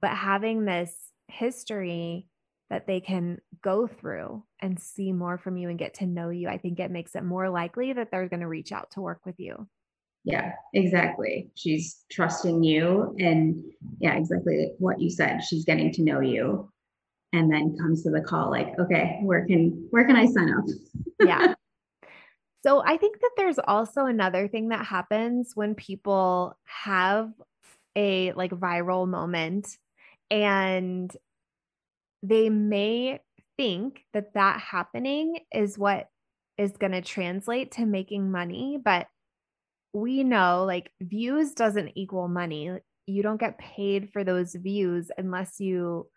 but 0.00 0.10
having 0.10 0.64
this 0.64 0.94
history 1.28 2.26
that 2.70 2.86
they 2.86 3.00
can 3.00 3.38
go 3.62 3.86
through 3.86 4.44
and 4.60 4.80
see 4.80 5.12
more 5.12 5.36
from 5.36 5.56
you 5.56 5.68
and 5.68 5.78
get 5.78 5.94
to 5.94 6.06
know 6.06 6.30
you. 6.30 6.48
I 6.48 6.56
think 6.56 6.78
it 6.78 6.90
makes 6.90 7.14
it 7.14 7.24
more 7.24 7.50
likely 7.50 7.92
that 7.92 8.10
they're 8.10 8.28
going 8.28 8.40
to 8.40 8.48
reach 8.48 8.72
out 8.72 8.92
to 8.92 9.00
work 9.00 9.20
with 9.26 9.38
you. 9.38 9.68
Yeah, 10.24 10.52
exactly. 10.72 11.50
She's 11.54 12.04
trusting 12.12 12.62
you. 12.62 13.14
And 13.18 13.62
yeah, 13.98 14.14
exactly 14.14 14.72
what 14.78 15.00
you 15.00 15.10
said. 15.10 15.40
She's 15.40 15.64
getting 15.64 15.92
to 15.94 16.02
know 16.02 16.20
you 16.20 16.70
and 17.32 17.52
then 17.52 17.76
comes 17.78 18.02
to 18.02 18.10
the 18.10 18.20
call 18.20 18.50
like, 18.50 18.78
okay, 18.78 19.20
where 19.22 19.46
can 19.46 19.86
where 19.90 20.04
can 20.04 20.16
I 20.16 20.26
sign 20.26 20.52
up? 20.52 20.64
yeah. 21.20 21.54
So 22.62 22.82
I 22.84 22.98
think 22.98 23.18
that 23.20 23.30
there's 23.38 23.58
also 23.58 24.04
another 24.04 24.46
thing 24.46 24.68
that 24.68 24.84
happens 24.84 25.52
when 25.54 25.74
people 25.74 26.58
have 26.64 27.32
a 27.96 28.32
like 28.32 28.50
viral 28.50 29.08
moment 29.08 29.78
and 30.30 31.10
they 32.22 32.50
may 32.50 33.20
think 33.56 34.04
that 34.12 34.34
that 34.34 34.60
happening 34.60 35.38
is 35.54 35.78
what 35.78 36.08
is 36.58 36.76
going 36.76 36.92
to 36.92 37.00
translate 37.00 37.72
to 37.72 37.86
making 37.86 38.30
money, 38.30 38.78
but 38.82 39.06
we 39.92 40.22
know 40.22 40.64
like 40.66 40.92
views 41.00 41.52
doesn't 41.52 41.92
equal 41.94 42.28
money. 42.28 42.70
You 43.06 43.22
don't 43.22 43.40
get 43.40 43.58
paid 43.58 44.10
for 44.12 44.22
those 44.22 44.54
views 44.54 45.10
unless 45.16 45.58
you 45.58 46.08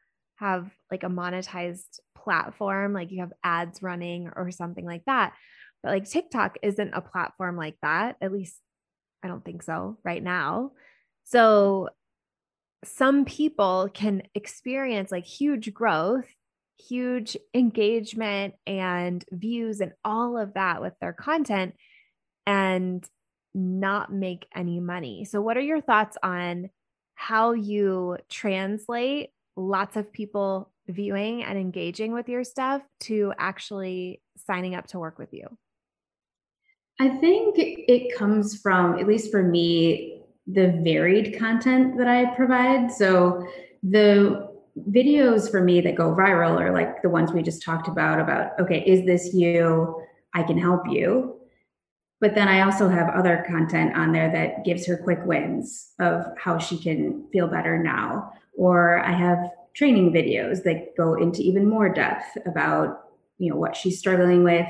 have 0.43 0.69
like 0.91 1.03
a 1.03 1.09
monetized 1.09 1.99
platform, 2.17 2.91
like 2.91 3.11
you 3.11 3.21
have 3.21 3.31
ads 3.45 3.81
running 3.81 4.29
or 4.35 4.51
something 4.51 4.85
like 4.85 5.03
that. 5.05 5.33
But 5.81 5.91
like 5.93 6.09
TikTok 6.09 6.57
isn't 6.61 6.93
a 6.93 7.01
platform 7.01 7.55
like 7.55 7.77
that. 7.81 8.17
At 8.21 8.33
least 8.33 8.57
I 9.23 9.29
don't 9.29 9.43
think 9.43 9.63
so 9.63 9.97
right 10.03 10.21
now. 10.21 10.71
So 11.23 11.89
some 12.83 13.23
people 13.23 13.89
can 13.93 14.23
experience 14.35 15.13
like 15.13 15.25
huge 15.25 15.73
growth, 15.73 16.27
huge 16.77 17.37
engagement 17.53 18.55
and 18.67 19.23
views 19.31 19.79
and 19.79 19.93
all 20.03 20.37
of 20.37 20.55
that 20.55 20.81
with 20.81 20.93
their 20.99 21.13
content 21.13 21.73
and 22.45 23.07
not 23.53 24.11
make 24.11 24.45
any 24.53 24.81
money. 24.81 25.23
So, 25.23 25.41
what 25.41 25.55
are 25.55 25.61
your 25.61 25.79
thoughts 25.79 26.17
on 26.21 26.69
how 27.15 27.53
you 27.53 28.17
translate 28.29 29.29
lots 29.55 29.95
of 29.95 30.11
people 30.11 30.71
viewing 30.87 31.43
and 31.43 31.57
engaging 31.57 32.13
with 32.13 32.27
your 32.27 32.43
stuff 32.43 32.81
to 33.01 33.33
actually 33.37 34.21
signing 34.35 34.75
up 34.75 34.87
to 34.87 34.99
work 34.99 35.17
with 35.17 35.33
you? 35.33 35.47
I 36.99 37.09
think 37.09 37.55
it 37.57 38.15
comes 38.17 38.59
from, 38.61 38.99
at 38.99 39.07
least 39.07 39.31
for 39.31 39.43
me, 39.43 40.21
the 40.47 40.79
varied 40.83 41.39
content 41.39 41.97
that 41.97 42.07
I 42.07 42.35
provide. 42.35 42.91
So 42.91 43.47
the 43.81 44.49
videos 44.89 45.49
for 45.49 45.61
me 45.61 45.81
that 45.81 45.95
go 45.95 46.13
viral 46.15 46.59
are 46.59 46.73
like 46.73 47.01
the 47.01 47.09
ones 47.09 47.31
we 47.31 47.43
just 47.43 47.63
talked 47.63 47.87
about 47.87 48.19
about 48.19 48.59
okay, 48.59 48.83
is 48.85 49.05
this 49.05 49.33
you? 49.33 50.01
I 50.33 50.43
can 50.43 50.57
help 50.57 50.83
you. 50.89 51.39
But 52.23 52.35
then 52.35 52.47
I 52.47 52.61
also 52.61 52.87
have 52.87 53.09
other 53.09 53.43
content 53.45 53.97
on 53.97 54.13
there 54.13 54.31
that 54.31 54.63
gives 54.63 54.87
her 54.87 54.95
quick 54.95 55.19
wins 55.25 55.91
of 55.99 56.25
how 56.37 56.57
she 56.57 56.77
can 56.77 57.27
feel 57.33 57.49
better 57.49 57.77
now. 57.77 58.31
Or 58.53 58.99
I 58.99 59.11
have 59.11 59.49
training 59.75 60.13
videos 60.13 60.63
that 60.63 60.95
go 60.95 61.15
into 61.15 61.41
even 61.41 61.67
more 61.67 61.89
depth 61.89 62.37
about, 62.45 63.09
you 63.39 63.49
know, 63.49 63.57
what 63.57 63.75
she's 63.75 63.99
struggling 63.99 64.41
with, 64.45 64.65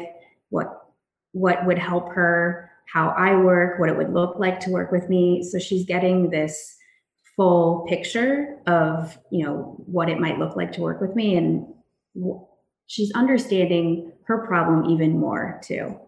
what 0.50 0.88
what 1.34 1.64
would 1.68 1.78
help 1.78 2.10
her 2.14 2.72
how 2.92 3.10
I 3.10 3.36
work, 3.36 3.80
what 3.80 3.90
it 3.90 3.98
would 3.98 4.12
look 4.12 4.40
like 4.40 4.60
to 4.62 4.72
work 4.72 4.92
with 4.92 5.08
me. 5.08 5.44
So 5.44 5.60
she's 5.60 5.86
getting 5.86 6.32
this 6.32 6.76
full 7.36 7.86
picture 7.88 8.58
of, 8.66 9.16
you 9.30 9.46
know, 9.46 9.76
what 9.86 10.10
it 10.10 10.20
might 10.20 10.40
look 10.40 10.56
like 10.56 10.72
to 10.72 10.82
work 10.82 11.00
with 11.00 11.16
me 11.16 11.36
and 11.38 11.68
she's 12.88 13.12
understanding 13.12 14.12
her 14.26 14.44
problem 14.48 14.90
even 14.90 15.20
more 15.20 15.62
too. 15.64 16.00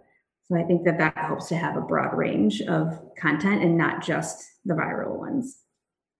So 0.47 0.57
I 0.57 0.63
think 0.63 0.85
that 0.85 0.97
that 0.99 1.17
helps 1.17 1.47
to 1.49 1.55
have 1.55 1.75
a 1.75 1.81
broad 1.81 2.15
range 2.15 2.61
of 2.61 2.99
content 3.17 3.63
and 3.63 3.77
not 3.77 4.03
just 4.03 4.43
the 4.63 4.75
viral 4.75 5.17
ones. 5.17 5.57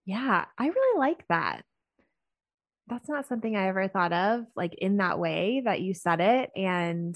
Yeah, 0.06 0.46
I 0.58 0.68
really 0.68 1.00
like 1.00 1.28
that. 1.30 1.62
That's 2.88 3.10
not 3.10 3.28
something 3.28 3.56
I 3.56 3.68
ever 3.68 3.88
thought 3.88 4.14
of 4.14 4.46
like 4.56 4.76
in 4.76 4.98
that 4.98 5.20
way 5.20 5.62
that 5.66 5.82
you 5.82 5.94
said 5.94 6.22
it 6.22 6.52
and 6.56 7.16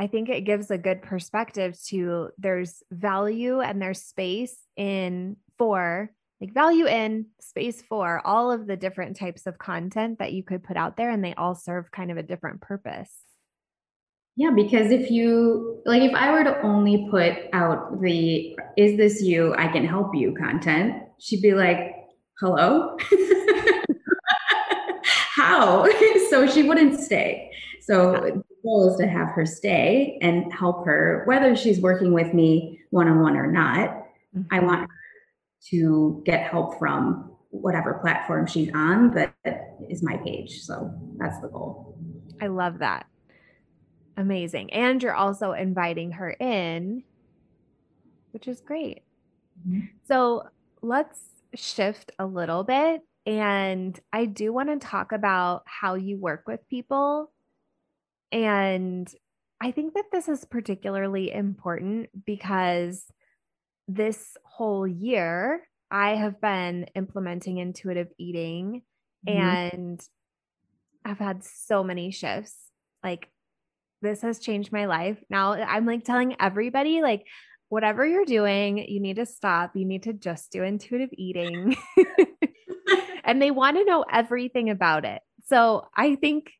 I 0.00 0.06
think 0.06 0.30
it 0.30 0.46
gives 0.46 0.70
a 0.70 0.78
good 0.78 1.02
perspective 1.02 1.78
to 1.88 2.30
there's 2.38 2.82
value 2.90 3.60
and 3.60 3.82
there's 3.82 4.00
space 4.00 4.56
in 4.74 5.36
for 5.58 6.10
like 6.40 6.54
value 6.54 6.86
in 6.86 7.26
space 7.38 7.82
for 7.82 8.26
all 8.26 8.50
of 8.50 8.66
the 8.66 8.78
different 8.78 9.16
types 9.16 9.46
of 9.46 9.58
content 9.58 10.18
that 10.18 10.32
you 10.32 10.42
could 10.42 10.64
put 10.64 10.78
out 10.78 10.96
there 10.96 11.10
and 11.10 11.22
they 11.22 11.34
all 11.34 11.54
serve 11.54 11.90
kind 11.90 12.10
of 12.10 12.16
a 12.16 12.22
different 12.22 12.62
purpose. 12.62 13.12
Yeah, 14.40 14.52
because 14.52 14.90
if 14.90 15.10
you 15.10 15.82
like 15.84 16.00
if 16.00 16.14
I 16.14 16.32
were 16.32 16.42
to 16.44 16.62
only 16.62 17.06
put 17.10 17.34
out 17.52 18.00
the 18.00 18.56
is 18.78 18.96
this 18.96 19.20
you 19.20 19.54
I 19.58 19.68
can 19.68 19.84
help 19.84 20.14
you 20.14 20.34
content, 20.34 20.94
she'd 21.18 21.42
be 21.42 21.52
like, 21.52 21.94
"Hello?" 22.40 22.96
How? 25.36 25.86
so 26.30 26.46
she 26.46 26.62
wouldn't 26.62 26.98
stay. 26.98 27.50
So 27.82 28.12
the 28.12 28.42
goal 28.62 28.90
is 28.90 28.96
to 29.00 29.06
have 29.06 29.28
her 29.28 29.44
stay 29.44 30.18
and 30.22 30.50
help 30.50 30.86
her, 30.86 31.24
whether 31.26 31.54
she's 31.54 31.78
working 31.78 32.14
with 32.14 32.32
me 32.32 32.80
one 32.88 33.08
on 33.08 33.20
one 33.20 33.36
or 33.36 33.46
not. 33.46 33.90
Mm-hmm. 34.34 34.42
I 34.52 34.60
want 34.60 34.88
her 34.88 34.96
to 35.68 36.22
get 36.24 36.50
help 36.50 36.78
from 36.78 37.30
whatever 37.50 37.98
platform 38.00 38.46
she's 38.46 38.70
on 38.72 39.10
that 39.10 39.34
is 39.90 40.02
my 40.02 40.16
page. 40.16 40.62
So 40.62 40.90
that's 41.18 41.38
the 41.42 41.48
goal. 41.48 41.98
I 42.40 42.46
love 42.46 42.78
that. 42.78 43.09
Amazing. 44.20 44.72
And 44.72 45.02
you're 45.02 45.14
also 45.14 45.52
inviting 45.52 46.12
her 46.12 46.30
in, 46.30 47.02
which 48.32 48.46
is 48.46 48.60
great. 48.60 49.02
Mm-hmm. 49.66 49.86
So 50.06 50.48
let's 50.82 51.18
shift 51.54 52.12
a 52.18 52.26
little 52.26 52.62
bit. 52.62 53.00
And 53.24 53.98
I 54.12 54.26
do 54.26 54.52
want 54.52 54.68
to 54.68 54.86
talk 54.86 55.12
about 55.12 55.62
how 55.64 55.94
you 55.94 56.18
work 56.18 56.44
with 56.46 56.60
people 56.68 57.30
and 58.32 59.12
I 59.60 59.72
think 59.72 59.94
that 59.94 60.06
this 60.12 60.28
is 60.28 60.44
particularly 60.44 61.32
important 61.32 62.08
because 62.24 63.04
this 63.88 64.36
whole 64.44 64.86
year 64.86 65.68
I 65.90 66.14
have 66.14 66.40
been 66.40 66.86
implementing 66.94 67.58
intuitive 67.58 68.08
eating 68.16 68.82
mm-hmm. 69.26 69.38
and 69.38 70.08
I've 71.04 71.18
had 71.18 71.44
so 71.44 71.82
many 71.82 72.10
shifts. 72.10 72.54
Like, 73.02 73.28
this 74.02 74.22
has 74.22 74.38
changed 74.38 74.72
my 74.72 74.86
life. 74.86 75.18
Now 75.28 75.52
I'm 75.52 75.86
like 75.86 76.04
telling 76.04 76.36
everybody, 76.40 77.02
like, 77.02 77.24
whatever 77.70 78.04
you're 78.04 78.24
doing, 78.24 78.78
you 78.78 79.00
need 79.00 79.16
to 79.16 79.24
stop. 79.24 79.76
You 79.76 79.86
need 79.86 80.02
to 80.02 80.12
just 80.12 80.50
do 80.50 80.62
intuitive 80.62 81.10
eating. 81.12 81.76
and 83.24 83.40
they 83.40 83.52
want 83.52 83.76
to 83.76 83.84
know 83.84 84.04
everything 84.12 84.70
about 84.70 85.04
it. 85.04 85.22
So 85.46 85.86
I 85.96 86.16
think 86.16 86.50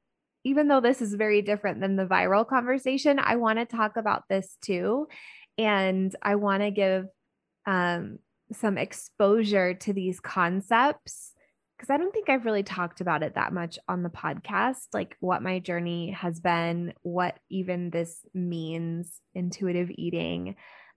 even 0.44 0.68
though 0.68 0.80
this 0.80 1.02
is 1.02 1.14
very 1.14 1.42
different 1.42 1.80
than 1.80 1.96
the 1.96 2.06
viral 2.06 2.46
conversation, 2.46 3.18
I 3.18 3.36
want 3.36 3.58
to 3.58 3.66
talk 3.66 3.96
about 3.96 4.22
this 4.30 4.56
too. 4.62 5.08
And 5.58 6.14
I 6.22 6.36
want 6.36 6.62
to 6.62 6.70
give 6.70 7.06
um, 7.66 8.20
some 8.52 8.78
exposure 8.78 9.74
to 9.74 9.92
these 9.92 10.20
concepts 10.20 11.29
because 11.80 11.94
I 11.94 11.96
don't 11.96 12.12
think 12.12 12.28
I've 12.28 12.44
really 12.44 12.62
talked 12.62 13.00
about 13.00 13.22
it 13.22 13.36
that 13.36 13.54
much 13.54 13.78
on 13.88 14.02
the 14.02 14.10
podcast, 14.10 14.88
like 14.92 15.16
what 15.20 15.42
my 15.42 15.60
journey 15.60 16.10
has 16.10 16.38
been, 16.38 16.92
what 17.00 17.38
even 17.48 17.88
this 17.88 18.20
means, 18.34 19.18
intuitive 19.34 19.90
eating, 19.94 20.56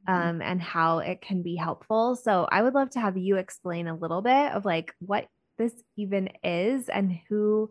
mm-hmm. 0.09 0.13
um, 0.13 0.41
and 0.41 0.61
how 0.61 0.99
it 0.99 1.21
can 1.21 1.41
be 1.41 1.55
helpful. 1.55 2.17
So 2.17 2.49
I 2.51 2.61
would 2.61 2.73
love 2.73 2.89
to 2.91 2.99
have 2.99 3.15
you 3.15 3.37
explain 3.37 3.87
a 3.87 3.95
little 3.95 4.21
bit 4.21 4.51
of 4.51 4.65
like 4.65 4.93
what 4.99 5.27
this 5.57 5.71
even 5.95 6.27
is 6.43 6.89
and 6.89 7.17
who 7.29 7.69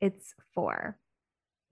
it's 0.00 0.32
for. 0.54 0.96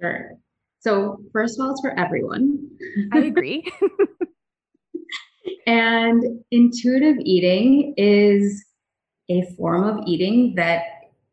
Sure. 0.00 0.32
So, 0.80 1.18
first 1.32 1.60
of 1.60 1.66
all, 1.66 1.72
it's 1.72 1.82
for 1.82 1.96
everyone. 1.96 2.68
I 3.12 3.18
agree. 3.18 3.70
and 5.68 6.24
intuitive 6.50 7.16
eating 7.20 7.94
is 7.96 8.64
a 9.30 9.54
form 9.56 9.84
of 9.84 10.04
eating 10.06 10.54
that 10.56 10.82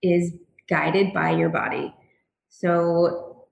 is 0.02 0.34
guided 0.70 1.14
by 1.14 1.32
your 1.32 1.50
body. 1.50 1.94
So, 2.50 3.48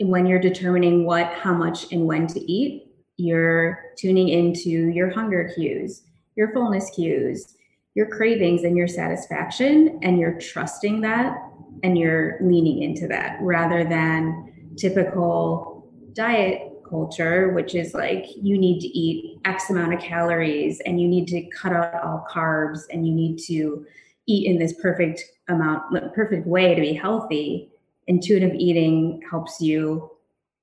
when 0.00 0.26
you're 0.26 0.40
determining 0.40 1.04
what, 1.04 1.26
how 1.34 1.52
much, 1.52 1.92
and 1.92 2.06
when 2.06 2.26
to 2.28 2.40
eat, 2.40 2.86
you're 3.18 3.92
tuning 3.98 4.30
into 4.30 4.88
your 4.88 5.10
hunger 5.10 5.52
cues, 5.54 6.02
your 6.36 6.52
fullness 6.54 6.90
cues, 6.94 7.54
your 7.94 8.06
cravings, 8.06 8.64
and 8.64 8.78
your 8.78 8.88
satisfaction, 8.88 10.00
and 10.02 10.18
you're 10.18 10.40
trusting 10.40 11.02
that 11.02 11.36
and 11.82 11.98
you're 11.98 12.38
leaning 12.40 12.82
into 12.82 13.06
that 13.08 13.36
rather 13.40 13.84
than 13.84 14.74
typical 14.78 15.92
diet 16.14 16.69
culture, 16.90 17.52
which 17.52 17.74
is 17.74 17.94
like 17.94 18.26
you 18.36 18.58
need 18.58 18.80
to 18.80 18.88
eat 18.88 19.38
X 19.44 19.70
amount 19.70 19.94
of 19.94 20.00
calories 20.00 20.80
and 20.84 21.00
you 21.00 21.08
need 21.08 21.28
to 21.28 21.42
cut 21.50 21.72
out 21.72 22.02
all 22.02 22.26
carbs 22.30 22.80
and 22.90 23.06
you 23.06 23.14
need 23.14 23.38
to 23.46 23.86
eat 24.26 24.46
in 24.46 24.58
this 24.58 24.74
perfect 24.80 25.22
amount, 25.48 26.14
perfect 26.14 26.46
way 26.46 26.74
to 26.74 26.80
be 26.80 26.92
healthy. 26.92 27.70
Intuitive 28.06 28.54
eating 28.54 29.22
helps 29.30 29.60
you 29.60 30.10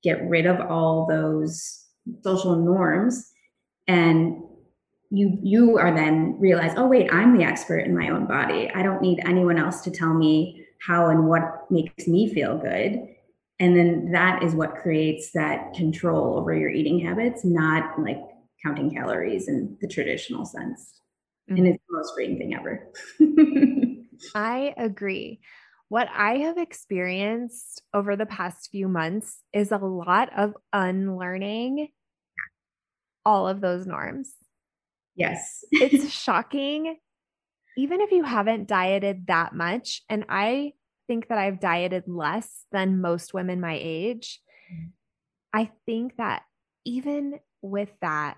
get 0.04 0.22
rid 0.30 0.46
of 0.46 0.60
all 0.62 1.08
those 1.08 1.86
social 2.22 2.56
norms. 2.56 3.32
And 3.88 4.44
you 5.10 5.40
you 5.42 5.78
are 5.78 5.96
then 5.96 6.38
realize 6.38 6.74
oh 6.76 6.86
wait 6.86 7.10
i'm 7.14 7.38
the 7.38 7.44
expert 7.44 7.80
in 7.80 7.98
my 7.98 8.10
own 8.10 8.26
body. 8.26 8.70
I 8.76 8.84
don't 8.84 9.02
need 9.02 9.22
anyone 9.26 9.58
else 9.58 9.80
to 9.82 9.92
tell 9.92 10.14
me 10.14 10.66
how 10.86 11.10
and 11.10 11.28
what 11.28 11.72
makes 11.72 12.08
me 12.08 12.32
feel 12.34 12.58
good 12.58 13.08
and 13.60 13.76
then 13.76 14.12
that 14.12 14.44
is 14.44 14.54
what 14.54 14.76
creates 14.76 15.32
that 15.32 15.74
control 15.74 16.38
over 16.38 16.56
your 16.56 16.70
eating 16.70 17.00
habits 17.00 17.44
not 17.44 18.00
like 18.00 18.20
counting 18.64 18.92
calories 18.92 19.48
in 19.48 19.78
the 19.82 19.88
traditional 19.88 20.46
sense. 20.46 21.02
Mm-hmm. 21.50 21.58
and 21.58 21.68
it's 21.68 21.84
the 21.88 21.98
most 21.98 22.14
freeing 22.14 22.38
thing 22.38 22.54
ever. 22.54 22.92
I 24.36 24.74
agree. 24.76 25.40
What 25.90 26.10
i 26.14 26.40
have 26.40 26.58
experienced 26.58 27.82
over 27.94 28.18
the 28.18 28.26
past 28.26 28.70
few 28.70 28.90
months 28.90 29.44
is 29.54 29.72
a 29.72 29.78
lot 29.78 30.30
of 30.38 30.54
unlearning 30.74 31.88
all 33.26 33.48
of 33.48 33.62
those 33.62 33.86
norms. 33.86 34.34
Yes. 35.16 35.64
It's 35.72 36.12
shocking 36.24 36.98
even 37.78 38.02
if 38.02 38.12
you 38.12 38.24
haven't 38.24 38.68
dieted 38.68 39.28
that 39.28 39.54
much, 39.54 40.02
and 40.10 40.26
I 40.28 40.74
think 41.08 41.30
that 41.30 41.38
I've 41.38 41.60
dieted 41.60 42.04
less 42.08 42.66
than 42.72 43.02
most 43.02 43.34
women 43.34 43.60
my 43.60 43.80
age, 43.82 44.42
mm. 44.72 44.90
I 45.54 45.72
think 45.86 46.18
that 46.18 46.44
even 46.86 47.40
with 47.62 47.90
that, 48.02 48.38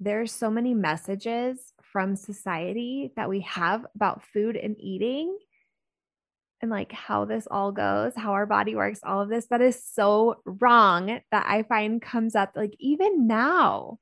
there's 0.00 0.32
so 0.32 0.50
many 0.50 0.74
messages 0.74 1.72
from 1.82 2.14
society 2.14 3.12
that 3.16 3.28
we 3.28 3.40
have 3.40 3.84
about 3.94 4.22
food 4.22 4.56
and 4.56 4.76
eating 4.78 5.36
and 6.60 6.70
like 6.70 6.92
how 6.92 7.24
this 7.24 7.46
all 7.50 7.72
goes, 7.72 8.12
how 8.16 8.32
our 8.32 8.46
body 8.46 8.74
works, 8.74 9.00
all 9.04 9.22
of 9.22 9.28
this 9.28 9.46
that 9.50 9.60
is 9.60 9.82
so 9.84 10.36
wrong 10.44 11.20
that 11.30 11.46
I 11.46 11.62
find 11.62 12.02
comes 12.02 12.34
up 12.34 12.52
like 12.54 12.74
even 12.78 13.26
now. 13.26 13.98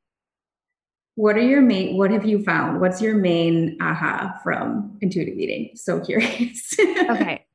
What 1.15 1.37
are 1.37 1.43
your 1.43 1.63
main 1.63 1.97
what 1.97 2.11
have 2.11 2.27
you 2.27 2.43
found? 2.43 2.81
What's 2.81 3.01
your 3.01 3.15
main 3.15 3.79
aha 3.81 4.39
from 4.43 4.99
intuitive 5.01 5.39
eating? 5.39 5.71
So 5.75 6.01
curious. 6.01 6.75
Okay 7.11 7.46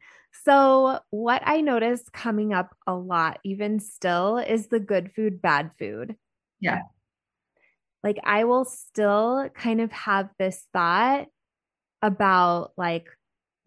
so 0.43 0.99
what 1.09 1.41
i 1.45 1.61
notice 1.61 2.03
coming 2.13 2.53
up 2.53 2.75
a 2.87 2.93
lot 2.93 3.39
even 3.43 3.79
still 3.79 4.37
is 4.37 4.67
the 4.67 4.79
good 4.79 5.11
food 5.13 5.41
bad 5.41 5.71
food 5.77 6.15
yeah 6.59 6.81
like 8.03 8.17
i 8.23 8.43
will 8.43 8.65
still 8.65 9.49
kind 9.53 9.81
of 9.81 9.91
have 9.91 10.29
this 10.37 10.67
thought 10.73 11.27
about 12.01 12.71
like 12.77 13.07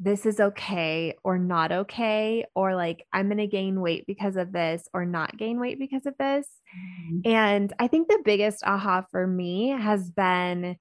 this 0.01 0.27
is 0.27 0.41
okay 0.41 1.15
or 1.23 1.39
not 1.39 1.71
okay, 1.73 2.45
or 2.55 2.75
like 2.75 3.07
I'm 3.13 3.29
going 3.29 3.39
to 3.39 3.47
gain 3.47 3.81
weight 3.81 4.07
because 4.07 4.37
of 4.37 4.53
this 4.53 4.89
or 4.93 5.07
not 5.07 5.37
gain 5.37 5.61
weight 5.61 5.79
because 5.79 6.05
of 6.07 6.15
this. 6.19 6.47
Mm-hmm. 6.77 7.31
And 7.31 7.73
I 7.79 7.87
think 7.87 8.09
the 8.09 8.23
biggest 8.25 8.65
aha 8.65 9.05
for 9.11 9.27
me 9.27 9.69
has 9.69 10.11
been 10.11 10.77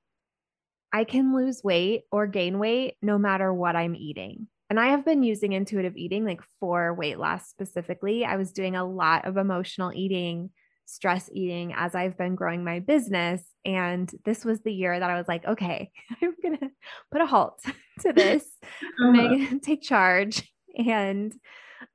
I 0.91 1.05
can 1.05 1.35
lose 1.35 1.63
weight 1.63 2.03
or 2.11 2.27
gain 2.27 2.59
weight 2.59 2.95
no 3.01 3.17
matter 3.17 3.51
what 3.53 3.75
I'm 3.75 3.95
eating. 3.95 4.47
And 4.73 4.79
I 4.79 4.87
have 4.87 5.05
been 5.05 5.21
using 5.21 5.53
intuitive 5.53 5.95
eating 5.95 6.25
like 6.25 6.41
for 6.59 6.95
weight 6.95 7.19
loss 7.19 7.47
specifically. 7.47 8.25
I 8.25 8.37
was 8.37 8.51
doing 8.51 8.75
a 8.75 8.83
lot 8.83 9.27
of 9.27 9.37
emotional 9.37 9.91
eating 9.93 10.49
stress 10.85 11.29
eating 11.31 11.75
as 11.75 11.93
I've 11.93 12.17
been 12.17 12.33
growing 12.33 12.63
my 12.63 12.79
business. 12.79 13.43
And 13.63 14.11
this 14.25 14.43
was 14.43 14.61
the 14.61 14.73
year 14.73 14.99
that 14.99 15.11
I 15.11 15.15
was 15.15 15.27
like, 15.27 15.45
okay, 15.45 15.91
I'm 16.23 16.33
going 16.41 16.57
to 16.57 16.71
put 17.11 17.21
a 17.21 17.27
halt 17.27 17.61
to 17.99 18.13
this. 18.13 18.49
To 18.97 19.59
take 19.63 19.83
charge. 19.83 20.51
And, 20.75 21.31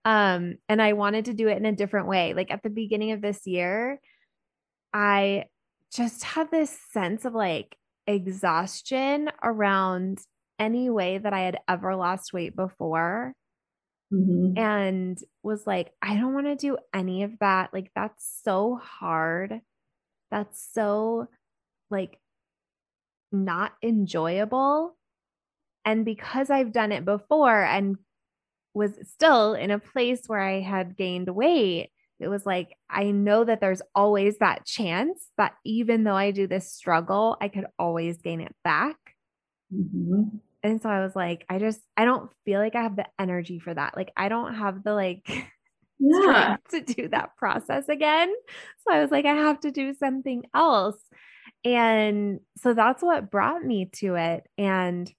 um, 0.04 0.58
and 0.68 0.80
I 0.80 0.92
wanted 0.92 1.24
to 1.24 1.34
do 1.34 1.48
it 1.48 1.56
in 1.56 1.66
a 1.66 1.74
different 1.74 2.06
way. 2.06 2.32
Like 2.32 2.52
at 2.52 2.62
the 2.62 2.70
beginning 2.70 3.10
of 3.10 3.20
this 3.20 3.44
year, 3.44 3.98
I 4.94 5.46
just 5.92 6.22
had 6.22 6.52
this 6.52 6.78
sense 6.92 7.24
of 7.24 7.34
like 7.34 7.76
exhaustion 8.06 9.32
around 9.42 10.20
any 10.58 10.90
way 10.90 11.18
that 11.18 11.32
I 11.32 11.40
had 11.40 11.58
ever 11.68 11.94
lost 11.96 12.32
weight 12.32 12.56
before 12.56 13.34
mm-hmm. 14.12 14.58
and 14.58 15.18
was 15.42 15.66
like, 15.66 15.92
I 16.02 16.16
don't 16.16 16.34
want 16.34 16.46
to 16.46 16.56
do 16.56 16.78
any 16.92 17.22
of 17.22 17.38
that. 17.40 17.72
Like, 17.72 17.90
that's 17.94 18.40
so 18.42 18.80
hard. 18.82 19.60
That's 20.30 20.68
so 20.72 21.28
like 21.90 22.18
not 23.32 23.72
enjoyable. 23.82 24.96
And 25.84 26.04
because 26.04 26.50
I've 26.50 26.72
done 26.72 26.92
it 26.92 27.04
before 27.04 27.62
and 27.62 27.96
was 28.74 28.92
still 29.10 29.54
in 29.54 29.70
a 29.70 29.78
place 29.78 30.22
where 30.26 30.40
I 30.40 30.60
had 30.60 30.96
gained 30.96 31.28
weight, 31.30 31.90
it 32.20 32.28
was 32.28 32.44
like, 32.44 32.74
I 32.90 33.12
know 33.12 33.44
that 33.44 33.60
there's 33.60 33.80
always 33.94 34.38
that 34.38 34.66
chance 34.66 35.28
that 35.38 35.54
even 35.64 36.04
though 36.04 36.16
I 36.16 36.32
do 36.32 36.46
this 36.46 36.72
struggle, 36.72 37.36
I 37.40 37.48
could 37.48 37.66
always 37.78 38.18
gain 38.18 38.40
it 38.40 38.54
back. 38.64 38.96
Mm-hmm 39.72 40.38
and 40.62 40.82
so 40.82 40.88
I 40.88 41.04
was 41.04 41.14
like, 41.14 41.44
I 41.48 41.58
just, 41.58 41.80
I 41.96 42.04
don't 42.04 42.30
feel 42.44 42.60
like 42.60 42.74
I 42.74 42.82
have 42.82 42.96
the 42.96 43.06
energy 43.18 43.58
for 43.58 43.72
that. 43.72 43.96
Like, 43.96 44.12
I 44.16 44.28
don't 44.28 44.54
have 44.54 44.82
the 44.82 44.92
like 44.92 45.28
yeah. 45.98 46.56
to 46.70 46.80
do 46.80 47.08
that 47.08 47.36
process 47.36 47.88
again. 47.88 48.32
So 48.86 48.94
I 48.94 49.00
was 49.00 49.10
like, 49.10 49.24
I 49.24 49.34
have 49.34 49.60
to 49.60 49.70
do 49.70 49.94
something 49.94 50.44
else. 50.54 50.98
And 51.64 52.40
so 52.58 52.74
that's 52.74 53.02
what 53.02 53.30
brought 53.30 53.64
me 53.64 53.90
to 53.96 54.16
it. 54.16 54.44
And 54.56 55.12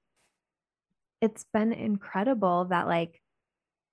it's 1.22 1.46
been 1.54 1.74
incredible 1.74 2.66
that 2.66 2.88
like 2.88 3.22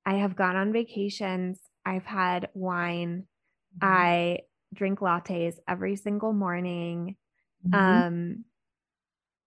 I 0.05 0.15
have 0.15 0.37
gone 0.37 0.57
on 0.57 0.73
vacations, 0.73 1.59
I've 1.85 2.07
had 2.07 2.49
wine, 2.55 3.27
mm-hmm. 3.79 3.89
I 3.89 4.39
drink 4.75 4.99
lattes 4.99 5.57
every 5.69 5.97
single 5.97 6.33
morning. 6.33 7.17
Mm-hmm. 7.67 7.75
Um, 7.75 8.45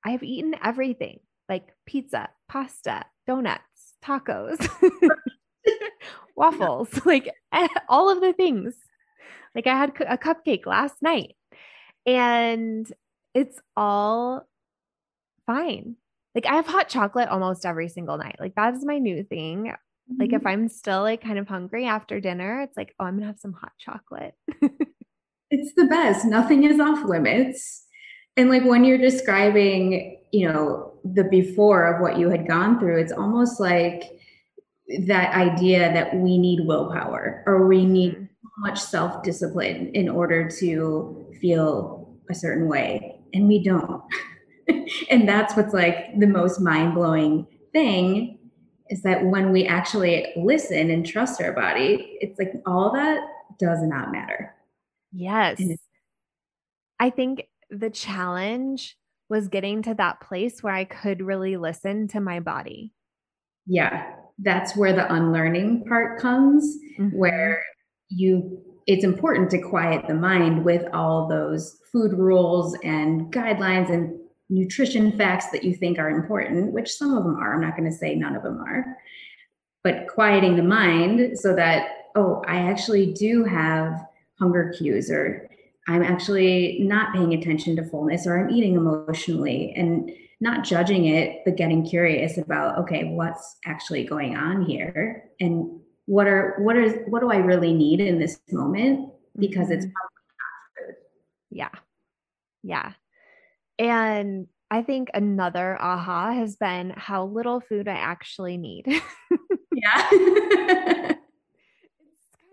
I've 0.03 0.23
eaten 0.23 0.55
everything 0.63 1.19
like 1.49 1.73
pizza, 1.85 2.29
pasta, 2.47 3.05
donuts, 3.27 3.95
tacos, 4.03 4.69
waffles, 6.35 6.89
like 7.05 7.29
all 7.89 8.09
of 8.09 8.21
the 8.21 8.33
things. 8.33 8.75
Like 9.55 9.67
I 9.67 9.75
had 9.75 9.89
a 10.07 10.17
cupcake 10.17 10.65
last 10.65 11.01
night 11.01 11.35
and 12.05 12.91
it's 13.33 13.59
all 13.75 14.47
fine. 15.45 15.95
Like 16.35 16.45
I 16.45 16.55
have 16.55 16.67
hot 16.67 16.87
chocolate 16.87 17.29
almost 17.29 17.65
every 17.65 17.89
single 17.89 18.17
night. 18.17 18.37
Like 18.39 18.55
that 18.55 18.75
is 18.75 18.85
my 18.85 18.99
new 18.99 19.23
thing. 19.23 19.65
Mm-hmm. 19.65 20.21
Like 20.21 20.33
if 20.33 20.39
mm-hmm. 20.39 20.47
I'm 20.47 20.69
still 20.69 21.01
like 21.01 21.21
kind 21.21 21.39
of 21.39 21.47
hungry 21.47 21.85
after 21.85 22.19
dinner, 22.19 22.61
it's 22.61 22.77
like, 22.77 22.93
oh, 22.99 23.05
I'm 23.05 23.15
gonna 23.15 23.27
have 23.27 23.39
some 23.39 23.53
hot 23.53 23.71
chocolate. 23.79 24.35
it's 25.49 25.73
the 25.75 25.85
best. 25.85 26.25
Nothing 26.25 26.63
is 26.63 26.79
off 26.79 27.03
limits. 27.03 27.85
And 28.37 28.49
like 28.49 28.63
when 28.63 28.85
you're 28.85 28.99
describing, 28.99 30.18
you 30.31 30.47
know, 30.47 30.93
the 31.03 31.23
before 31.23 31.93
of 31.93 32.01
what 32.01 32.17
you 32.17 32.29
had 32.29 32.47
gone 32.47 32.79
through, 32.79 32.99
it's 32.99 33.11
almost 33.11 33.59
like 33.59 34.03
that 35.05 35.33
idea 35.33 35.93
that 35.93 36.15
we 36.15 36.37
need 36.37 36.65
willpower 36.65 37.43
or 37.45 37.67
we 37.67 37.85
need 37.85 38.13
mm-hmm. 38.13 38.61
much 38.61 38.79
self 38.79 39.23
discipline 39.23 39.91
in 39.93 40.09
order 40.09 40.49
to 40.49 41.33
feel 41.39 42.17
a 42.29 42.35
certain 42.35 42.67
way. 42.67 43.19
And 43.33 43.47
we 43.47 43.63
don't. 43.63 44.01
and 45.09 45.27
that's 45.27 45.55
what's 45.55 45.73
like 45.73 46.19
the 46.19 46.27
most 46.27 46.59
mind 46.59 46.95
blowing 46.95 47.47
thing 47.71 48.39
is 48.89 49.03
that 49.03 49.23
when 49.23 49.51
we 49.51 49.65
actually 49.65 50.33
listen 50.35 50.89
and 50.89 51.05
trust 51.05 51.41
our 51.41 51.53
body, 51.53 52.17
it's 52.21 52.39
like 52.39 52.53
all 52.65 52.91
that 52.93 53.21
does 53.59 53.79
not 53.83 54.11
matter. 54.11 54.55
Yes. 55.11 55.61
I 56.99 57.11
think 57.11 57.47
the 57.69 57.89
challenge 57.89 58.97
was 59.29 59.47
getting 59.47 59.81
to 59.83 59.93
that 59.95 60.21
place 60.21 60.63
where 60.63 60.73
I 60.73 60.85
could 60.85 61.21
really 61.21 61.57
listen 61.57 62.07
to 62.09 62.19
my 62.19 62.39
body. 62.39 62.93
Yeah, 63.65 64.13
that's 64.39 64.75
where 64.75 64.93
the 64.93 65.11
unlearning 65.13 65.85
part 65.85 66.19
comes, 66.19 66.77
mm-hmm. 66.97 67.15
where 67.17 67.63
you 68.09 68.63
it's 68.87 69.03
important 69.03 69.51
to 69.51 69.61
quiet 69.61 70.07
the 70.07 70.15
mind 70.15 70.65
with 70.65 70.83
all 70.93 71.27
those 71.27 71.77
food 71.91 72.13
rules 72.13 72.75
and 72.83 73.31
guidelines 73.31 73.93
and 73.93 74.19
nutrition 74.49 75.15
facts 75.15 75.51
that 75.51 75.63
you 75.63 75.75
think 75.75 75.99
are 75.99 76.09
important, 76.09 76.73
which 76.73 76.91
some 76.91 77.15
of 77.15 77.23
them 77.23 77.35
are. 77.35 77.53
I'm 77.53 77.61
not 77.61 77.77
going 77.77 77.89
to 77.89 77.95
say 77.95 78.15
none 78.15 78.35
of 78.35 78.41
them 78.41 78.59
are, 78.59 78.97
but 79.83 80.07
quieting 80.07 80.55
the 80.55 80.63
mind 80.63 81.37
so 81.37 81.55
that, 81.55 82.07
oh, 82.15 82.41
I 82.47 82.57
actually 82.57 83.13
do 83.13 83.43
have 83.43 83.93
hunger 84.39 84.73
cues 84.75 85.11
or 85.11 85.48
I'm 85.89 86.03
actually 86.03 86.77
not 86.81 87.13
paying 87.13 87.33
attention 87.33 87.75
to 87.77 87.83
fullness 87.83 88.27
or 88.27 88.39
I'm 88.39 88.51
eating 88.51 88.75
emotionally 88.75 89.73
and 89.75 90.11
not 90.39 90.63
judging 90.63 91.05
it, 91.05 91.41
but 91.45 91.57
getting 91.57 91.83
curious 91.83 92.37
about, 92.37 92.77
okay, 92.77 93.05
what's 93.15 93.57
actually 93.65 94.03
going 94.03 94.37
on 94.37 94.63
here 94.63 95.25
and 95.39 95.79
what 96.05 96.27
are 96.27 96.55
what 96.59 96.77
is 96.77 96.93
what 97.07 97.21
do 97.21 97.31
I 97.31 97.37
really 97.37 97.73
need 97.73 98.01
in 98.01 98.19
this 98.19 98.39
moment 98.51 99.11
because 99.37 99.69
it's 99.69 99.85
mm-hmm. 99.85 100.91
yeah 101.51 101.69
yeah 102.63 102.93
and 103.77 104.47
I 104.71 104.83
think 104.83 105.09
another 105.13 105.79
aha 105.81 106.33
has 106.33 106.55
been 106.55 106.93
how 106.95 107.25
little 107.25 107.59
food 107.59 107.87
I 107.87 107.93
actually 107.93 108.57
need. 108.57 108.85
yeah. 109.73 111.13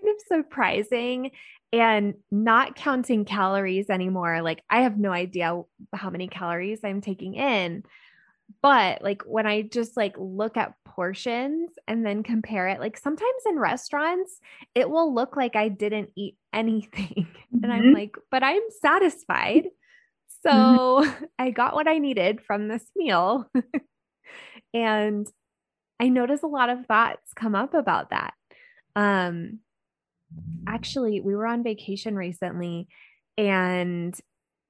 of 0.08 0.16
surprising 0.26 1.30
and 1.72 2.14
not 2.30 2.76
counting 2.76 3.24
calories 3.24 3.90
anymore. 3.90 4.42
Like 4.42 4.62
I 4.70 4.82
have 4.82 4.98
no 4.98 5.12
idea 5.12 5.60
how 5.92 6.10
many 6.10 6.28
calories 6.28 6.80
I'm 6.84 7.00
taking 7.00 7.34
in. 7.34 7.82
But 8.62 9.02
like 9.02 9.22
when 9.22 9.46
I 9.46 9.62
just 9.62 9.96
like 9.96 10.14
look 10.18 10.56
at 10.56 10.74
portions 10.84 11.70
and 11.88 12.06
then 12.06 12.22
compare 12.22 12.68
it, 12.68 12.80
like 12.80 12.96
sometimes 12.96 13.42
in 13.48 13.58
restaurants, 13.58 14.40
it 14.74 14.88
will 14.88 15.12
look 15.12 15.36
like 15.36 15.56
I 15.56 15.68
didn't 15.68 16.10
eat 16.16 16.36
anything. 16.52 17.26
Mm-hmm. 17.26 17.32
And 17.62 17.72
I'm 17.72 17.82
mm-hmm. 17.84 17.94
like, 17.94 18.16
but 18.30 18.42
I'm 18.42 18.62
satisfied. 18.82 19.64
So 20.42 20.50
mm-hmm. 20.50 21.24
I 21.38 21.50
got 21.50 21.74
what 21.74 21.88
I 21.88 21.98
needed 21.98 22.40
from 22.42 22.68
this 22.68 22.84
meal. 22.94 23.50
and 24.74 25.26
I 25.98 26.08
notice 26.08 26.42
a 26.42 26.48
lot 26.48 26.68
of 26.68 26.86
thoughts 26.86 27.32
come 27.34 27.54
up 27.54 27.74
about 27.74 28.10
that. 28.10 28.34
Um, 28.94 29.60
actually, 30.66 31.20
we 31.20 31.34
were 31.34 31.46
on 31.46 31.62
vacation 31.62 32.16
recently, 32.16 32.88
and 33.38 34.18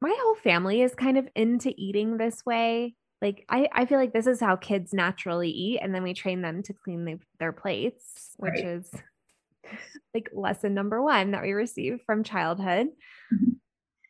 my 0.00 0.14
whole 0.20 0.34
family 0.36 0.82
is 0.82 0.94
kind 0.94 1.18
of 1.18 1.28
into 1.34 1.72
eating 1.76 2.16
this 2.16 2.44
way. 2.44 2.94
Like, 3.22 3.44
I, 3.48 3.68
I 3.72 3.86
feel 3.86 3.98
like 3.98 4.12
this 4.12 4.26
is 4.26 4.40
how 4.40 4.56
kids 4.56 4.92
naturally 4.92 5.50
eat, 5.50 5.80
and 5.80 5.94
then 5.94 6.02
we 6.02 6.14
train 6.14 6.42
them 6.42 6.62
to 6.64 6.74
clean 6.74 7.04
the, 7.04 7.18
their 7.40 7.52
plates, 7.52 8.34
which 8.36 8.52
right. 8.54 8.64
is 8.64 8.90
like 10.14 10.30
lesson 10.32 10.74
number 10.74 11.02
one 11.02 11.32
that 11.32 11.42
we 11.42 11.52
receive 11.52 12.00
from 12.06 12.24
childhood. 12.24 12.88
Mm-hmm. 13.32 13.52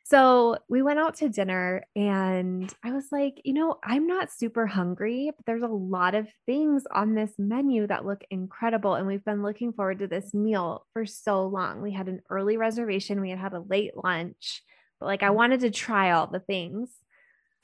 So 0.09 0.59
we 0.69 0.83
went 0.83 1.01
out 1.01 1.17
to 1.17 1.29
dinner 1.29 1.85
and 1.97 2.73
I 2.85 2.93
was 2.93 3.07
like, 3.11 3.41
you 3.45 3.53
know, 3.53 3.81
I'm 3.83 4.07
not 4.07 4.31
super 4.31 4.65
hungry, 4.65 5.33
but 5.37 5.45
there's 5.47 5.65
a 5.65 5.67
lot 5.67 6.15
of 6.15 6.29
things 6.47 6.85
on 6.95 7.17
this 7.17 7.33
menu 7.39 7.89
that 7.89 8.07
look 8.07 8.23
incredible. 8.31 8.95
And 8.95 9.09
we've 9.09 9.25
been 9.25 9.43
looking 9.43 9.73
forward 9.73 9.99
to 9.99 10.07
this 10.07 10.33
meal 10.33 10.87
for 10.93 11.07
so 11.07 11.49
long. 11.49 11.83
We 11.83 11.91
had 11.91 12.07
an 12.07 12.21
early 12.31 12.57
reservation, 12.57 13.21
we 13.21 13.31
had 13.31 13.41
had 13.41 13.53
a 13.53 13.59
late 13.59 13.97
lunch, 13.97 14.63
but 15.01 15.07
like 15.07 15.25
I 15.25 15.27
mm-hmm. 15.27 15.35
wanted 15.35 15.61
to 15.61 15.71
try 15.73 16.13
all 16.13 16.29
the 16.29 16.39
things. 16.39 16.91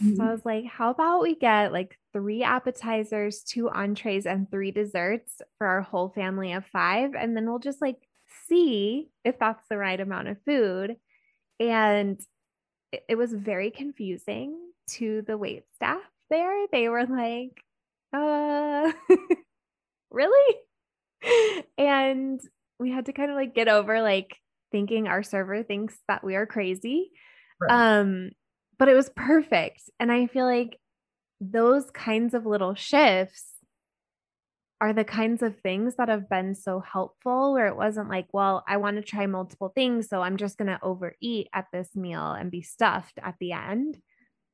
Mm-hmm. 0.02 0.16
So 0.16 0.24
I 0.24 0.32
was 0.32 0.44
like, 0.44 0.64
how 0.64 0.90
about 0.90 1.22
we 1.22 1.36
get 1.36 1.72
like 1.72 1.96
three 2.12 2.42
appetizers, 2.42 3.44
two 3.44 3.70
entrees, 3.70 4.26
and 4.26 4.50
three 4.50 4.72
desserts 4.72 5.42
for 5.58 5.68
our 5.68 5.82
whole 5.82 6.08
family 6.08 6.54
of 6.54 6.66
five? 6.66 7.14
And 7.14 7.36
then 7.36 7.48
we'll 7.48 7.60
just 7.60 7.80
like 7.80 7.98
see 8.48 9.10
if 9.24 9.38
that's 9.38 9.64
the 9.68 9.76
right 9.76 10.00
amount 10.00 10.26
of 10.26 10.38
food. 10.44 10.96
And 11.70 12.20
it, 12.90 13.04
it 13.08 13.14
was 13.16 13.32
very 13.32 13.70
confusing 13.70 14.58
to 14.90 15.22
the 15.26 15.38
wait 15.38 15.64
staff 15.74 16.02
there. 16.30 16.66
They 16.72 16.88
were 16.88 17.06
like, 17.06 17.62
uh, 18.12 18.92
really? 20.10 20.56
And 21.78 22.40
we 22.78 22.90
had 22.90 23.06
to 23.06 23.12
kind 23.12 23.30
of 23.30 23.36
like 23.36 23.54
get 23.54 23.68
over 23.68 24.02
like 24.02 24.36
thinking 24.72 25.06
our 25.06 25.22
server 25.22 25.62
thinks 25.62 25.96
that 26.08 26.24
we 26.24 26.34
are 26.34 26.46
crazy. 26.46 27.10
Right. 27.60 27.98
Um, 28.00 28.30
but 28.78 28.88
it 28.88 28.94
was 28.94 29.10
perfect. 29.14 29.82
And 30.00 30.10
I 30.10 30.26
feel 30.26 30.46
like 30.46 30.78
those 31.40 31.90
kinds 31.90 32.34
of 32.34 32.46
little 32.46 32.74
shifts 32.74 33.51
are 34.82 34.92
the 34.92 35.04
kinds 35.04 35.44
of 35.44 35.60
things 35.60 35.94
that 35.94 36.08
have 36.08 36.28
been 36.28 36.56
so 36.56 36.80
helpful 36.80 37.52
where 37.52 37.68
it 37.68 37.76
wasn't 37.76 38.08
like, 38.08 38.26
well, 38.32 38.64
I 38.66 38.78
want 38.78 38.96
to 38.96 39.02
try 39.02 39.26
multiple 39.26 39.70
things. 39.72 40.08
So 40.08 40.22
I'm 40.22 40.36
just 40.36 40.58
going 40.58 40.66
to 40.66 40.82
overeat 40.82 41.48
at 41.54 41.66
this 41.72 41.94
meal 41.94 42.32
and 42.32 42.50
be 42.50 42.62
stuffed 42.62 43.20
at 43.22 43.36
the 43.38 43.52
end, 43.52 43.98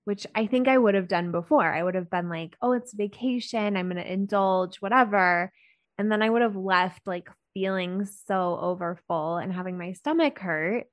which 0.05 0.27
I 0.35 0.47
think 0.47 0.69
I 0.69 0.77
would 0.77 0.95
have 0.95 1.09
done 1.09 1.33
before. 1.33 1.65
I 1.65 1.83
would 1.83 1.95
have 1.95 2.11
been 2.11 2.29
like, 2.29 2.57
oh, 2.61 2.73
it's 2.73 2.93
vacation. 2.93 3.75
I'm 3.75 3.89
going 3.89 4.05
to 4.05 4.13
indulge, 4.13 4.83
whatever. 4.83 5.51
And 5.97 6.13
then 6.13 6.21
I 6.21 6.29
would 6.29 6.43
have 6.43 6.57
left 6.57 7.07
like 7.07 7.31
feeling 7.55 8.05
so 8.27 8.59
overfull 8.61 9.39
and 9.39 9.51
having 9.51 9.79
my 9.79 9.95
stomach 9.95 10.41
hurt 10.41 10.89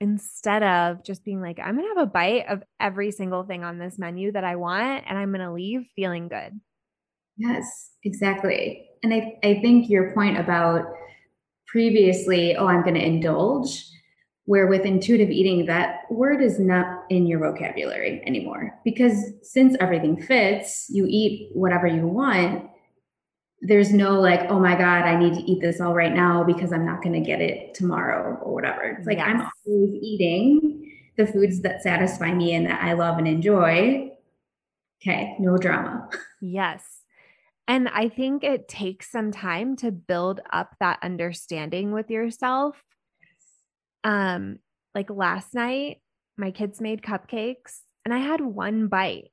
instead 0.00 0.62
of 0.62 1.04
just 1.04 1.22
being 1.22 1.42
like, 1.42 1.58
I'm 1.62 1.76
going 1.76 1.86
to 1.86 2.00
have 2.00 2.08
a 2.08 2.10
bite 2.10 2.46
of 2.48 2.62
every 2.80 3.10
single 3.10 3.44
thing 3.44 3.62
on 3.62 3.78
this 3.78 3.98
menu 3.98 4.32
that 4.32 4.42
I 4.44 4.56
want 4.56 5.04
and 5.06 5.18
I'm 5.18 5.32
going 5.32 5.44
to 5.44 5.52
leave 5.52 5.82
feeling 5.94 6.28
good. 6.28 6.58
Yes, 7.40 7.92
exactly. 8.04 8.86
And 9.02 9.14
I, 9.14 9.38
I 9.42 9.60
think 9.60 9.88
your 9.88 10.12
point 10.12 10.38
about 10.38 10.84
previously, 11.66 12.54
oh, 12.54 12.66
I'm 12.66 12.82
going 12.82 12.96
to 12.96 13.04
indulge, 13.04 13.86
where 14.44 14.66
with 14.66 14.84
intuitive 14.84 15.30
eating, 15.30 15.64
that 15.64 16.00
word 16.10 16.42
is 16.42 16.58
not 16.58 17.04
in 17.08 17.26
your 17.26 17.38
vocabulary 17.38 18.22
anymore. 18.26 18.78
Because 18.84 19.32
since 19.42 19.74
everything 19.80 20.20
fits, 20.20 20.86
you 20.90 21.06
eat 21.08 21.50
whatever 21.54 21.86
you 21.86 22.06
want. 22.06 22.68
There's 23.62 23.90
no 23.90 24.20
like, 24.20 24.50
oh 24.50 24.60
my 24.60 24.76
God, 24.76 25.04
I 25.04 25.16
need 25.16 25.32
to 25.34 25.50
eat 25.50 25.62
this 25.62 25.80
all 25.80 25.94
right 25.94 26.14
now 26.14 26.44
because 26.44 26.74
I'm 26.74 26.84
not 26.84 27.02
going 27.02 27.14
to 27.14 27.26
get 27.26 27.40
it 27.40 27.74
tomorrow 27.74 28.38
or 28.42 28.52
whatever. 28.52 28.82
It's 28.82 29.06
like 29.06 29.18
yes. 29.18 29.28
I'm 29.28 29.48
always 29.66 29.94
eating 30.02 30.92
the 31.16 31.26
foods 31.26 31.62
that 31.62 31.82
satisfy 31.82 32.34
me 32.34 32.52
and 32.52 32.66
that 32.66 32.82
I 32.82 32.92
love 32.92 33.16
and 33.16 33.28
enjoy. 33.28 34.10
Okay, 35.00 35.36
no 35.38 35.56
drama. 35.56 36.10
Yes. 36.42 36.99
And 37.70 37.88
I 37.88 38.08
think 38.08 38.42
it 38.42 38.66
takes 38.66 39.12
some 39.12 39.30
time 39.30 39.76
to 39.76 39.92
build 39.92 40.40
up 40.52 40.74
that 40.80 40.98
understanding 41.04 41.92
with 41.92 42.10
yourself. 42.10 42.82
Um, 44.02 44.58
like 44.92 45.08
last 45.08 45.54
night, 45.54 45.98
my 46.36 46.50
kids 46.50 46.80
made 46.80 47.00
cupcakes 47.00 47.82
and 48.04 48.12
I 48.12 48.18
had 48.18 48.40
one 48.40 48.88
bite 48.88 49.30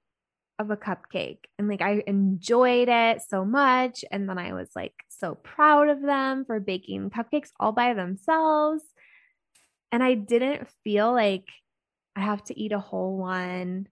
of 0.60 0.70
a 0.70 0.78
cupcake 0.78 1.46
and 1.58 1.68
like 1.68 1.82
I 1.82 2.04
enjoyed 2.06 2.90
it 2.90 3.24
so 3.28 3.44
much. 3.44 4.06
And 4.12 4.30
then 4.30 4.38
I 4.38 4.54
was 4.54 4.70
like 4.76 4.94
so 5.10 5.34
proud 5.34 5.90
of 5.90 6.04
them 6.04 6.46
for 6.46 6.60
baking 6.60 7.10
cupcakes 7.10 7.50
all 7.60 7.72
by 7.72 7.96
themselves. 7.96 8.84
And 9.92 10.04
I 10.04 10.14
didn't 10.14 10.68
feel 10.84 11.12
like 11.12 11.48
I 12.16 12.20
have 12.20 12.44
to 12.44 12.60
eat 12.60 12.72
a 12.72 12.80
whole 12.80 13.18
one. 13.18 13.88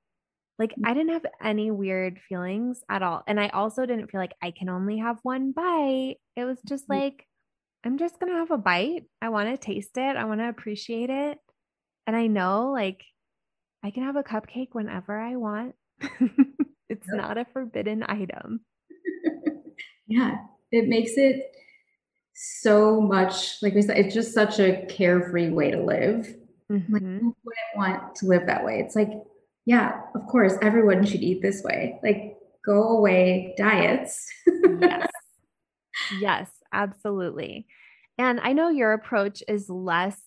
Like 0.57 0.73
I 0.85 0.93
didn't 0.93 1.13
have 1.13 1.25
any 1.43 1.69
weird 1.69 2.19
feelings 2.29 2.81
at 2.89 3.03
all. 3.03 3.23
And 3.27 3.39
I 3.39 3.49
also 3.49 3.85
didn't 3.85 4.09
feel 4.09 4.21
like 4.21 4.35
I 4.41 4.51
can 4.51 4.69
only 4.69 4.99
have 4.99 5.17
one 5.23 5.51
bite. 5.51 6.15
It 6.35 6.45
was 6.45 6.59
just 6.65 6.87
mm. 6.87 6.95
like, 6.95 7.27
I'm 7.83 7.97
just 7.97 8.19
going 8.19 8.31
to 8.31 8.39
have 8.39 8.51
a 8.51 8.57
bite. 8.57 9.03
I 9.21 9.29
want 9.29 9.49
to 9.49 9.57
taste 9.57 9.97
it. 9.97 10.15
I 10.15 10.23
want 10.25 10.39
to 10.39 10.49
appreciate 10.49 11.09
it. 11.09 11.37
And 12.07 12.15
I 12.15 12.27
know 12.27 12.71
like 12.71 13.03
I 13.83 13.91
can 13.91 14.03
have 14.03 14.15
a 14.15 14.23
cupcake 14.23 14.69
whenever 14.71 15.19
I 15.19 15.35
want. 15.35 15.75
it's 15.99 17.07
yep. 17.07 17.17
not 17.17 17.37
a 17.37 17.45
forbidden 17.51 18.03
item. 18.07 18.61
yeah. 20.07 20.37
It 20.71 20.87
makes 20.87 21.13
it 21.17 21.51
so 22.33 23.01
much 23.01 23.61
like 23.61 23.73
we 23.73 23.81
said, 23.81 23.97
it's 23.97 24.13
just 24.13 24.33
such 24.33 24.59
a 24.59 24.85
carefree 24.87 25.49
way 25.49 25.71
to 25.71 25.81
live. 25.81 26.33
Mm-hmm. 26.71 26.93
Like 26.93 27.03
who 27.03 27.35
wouldn't 27.43 27.75
want 27.75 28.15
to 28.15 28.25
live 28.25 28.47
that 28.47 28.63
way? 28.63 28.79
It's 28.79 28.95
like 28.95 29.11
yeah, 29.65 30.01
of 30.13 30.25
course, 30.27 30.53
everyone 30.61 31.05
should 31.05 31.21
eat 31.21 31.41
this 31.41 31.63
way. 31.63 31.99
Like, 32.03 32.37
go 32.65 32.97
away 32.97 33.53
diets. 33.57 34.27
yes. 34.79 35.07
Yes, 36.19 36.51
absolutely. 36.73 37.67
And 38.17 38.39
I 38.41 38.53
know 38.53 38.69
your 38.69 38.93
approach 38.93 39.41
is 39.47 39.69
less 39.69 40.21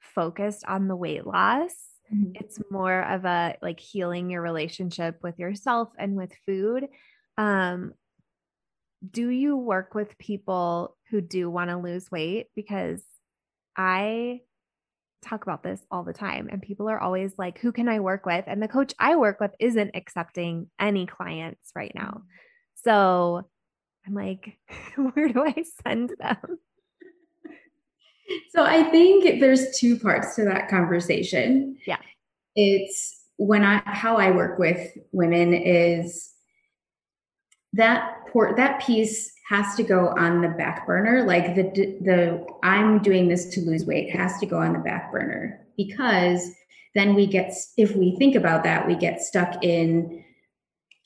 focused 0.00 0.64
on 0.66 0.86
the 0.86 0.94
weight 0.94 1.26
loss. 1.26 1.72
Mm-hmm. 2.14 2.32
It's 2.34 2.60
more 2.70 3.00
of 3.02 3.24
a 3.24 3.56
like 3.62 3.80
healing 3.80 4.30
your 4.30 4.42
relationship 4.42 5.18
with 5.22 5.38
yourself 5.38 5.88
and 5.98 6.14
with 6.14 6.32
food. 6.46 6.88
Um, 7.36 7.94
do 9.10 9.28
you 9.28 9.56
work 9.56 9.94
with 9.94 10.18
people 10.18 10.96
who 11.10 11.20
do 11.20 11.50
want 11.50 11.70
to 11.70 11.78
lose 11.78 12.10
weight? 12.10 12.48
Because 12.54 13.02
I 13.76 14.40
talk 15.24 15.42
about 15.42 15.62
this 15.62 15.80
all 15.90 16.04
the 16.04 16.12
time 16.12 16.48
and 16.50 16.62
people 16.62 16.88
are 16.88 17.00
always 17.00 17.32
like 17.38 17.58
who 17.58 17.72
can 17.72 17.88
i 17.88 17.98
work 17.98 18.26
with 18.26 18.44
and 18.46 18.62
the 18.62 18.68
coach 18.68 18.92
i 18.98 19.16
work 19.16 19.40
with 19.40 19.52
isn't 19.58 19.90
accepting 19.94 20.68
any 20.78 21.06
clients 21.06 21.70
right 21.74 21.92
now 21.94 22.22
mm. 22.22 22.22
so 22.84 23.42
i'm 24.06 24.14
like 24.14 24.58
where 25.14 25.28
do 25.28 25.44
i 25.44 25.64
send 25.84 26.12
them 26.18 26.58
So 28.50 28.64
I 28.64 28.84
think 28.84 29.40
there's 29.40 29.78
two 29.78 29.98
parts 29.98 30.36
to 30.36 30.44
that 30.44 30.68
conversation. 30.68 31.76
Yeah. 31.86 31.98
It's 32.54 33.22
when 33.36 33.64
I 33.64 33.82
how 33.84 34.16
I 34.16 34.30
work 34.30 34.58
with 34.58 34.96
women 35.12 35.52
is 35.52 36.30
that 37.72 38.14
port 38.32 38.56
that 38.56 38.80
piece 38.80 39.32
has 39.44 39.74
to 39.74 39.82
go 39.82 40.08
on 40.16 40.40
the 40.40 40.48
back 40.48 40.86
burner. 40.86 41.22
Like 41.24 41.54
the 41.54 41.62
the 42.00 42.46
I'm 42.62 43.00
doing 43.02 43.28
this 43.28 43.46
to 43.54 43.60
lose 43.60 43.84
weight 43.84 44.10
has 44.10 44.38
to 44.38 44.46
go 44.46 44.58
on 44.58 44.72
the 44.72 44.78
back 44.78 45.12
burner 45.12 45.60
because 45.76 46.50
then 46.94 47.14
we 47.14 47.26
get 47.26 47.54
if 47.76 47.94
we 47.94 48.16
think 48.16 48.34
about 48.34 48.64
that 48.64 48.86
we 48.86 48.94
get 48.94 49.20
stuck 49.20 49.62
in 49.62 50.24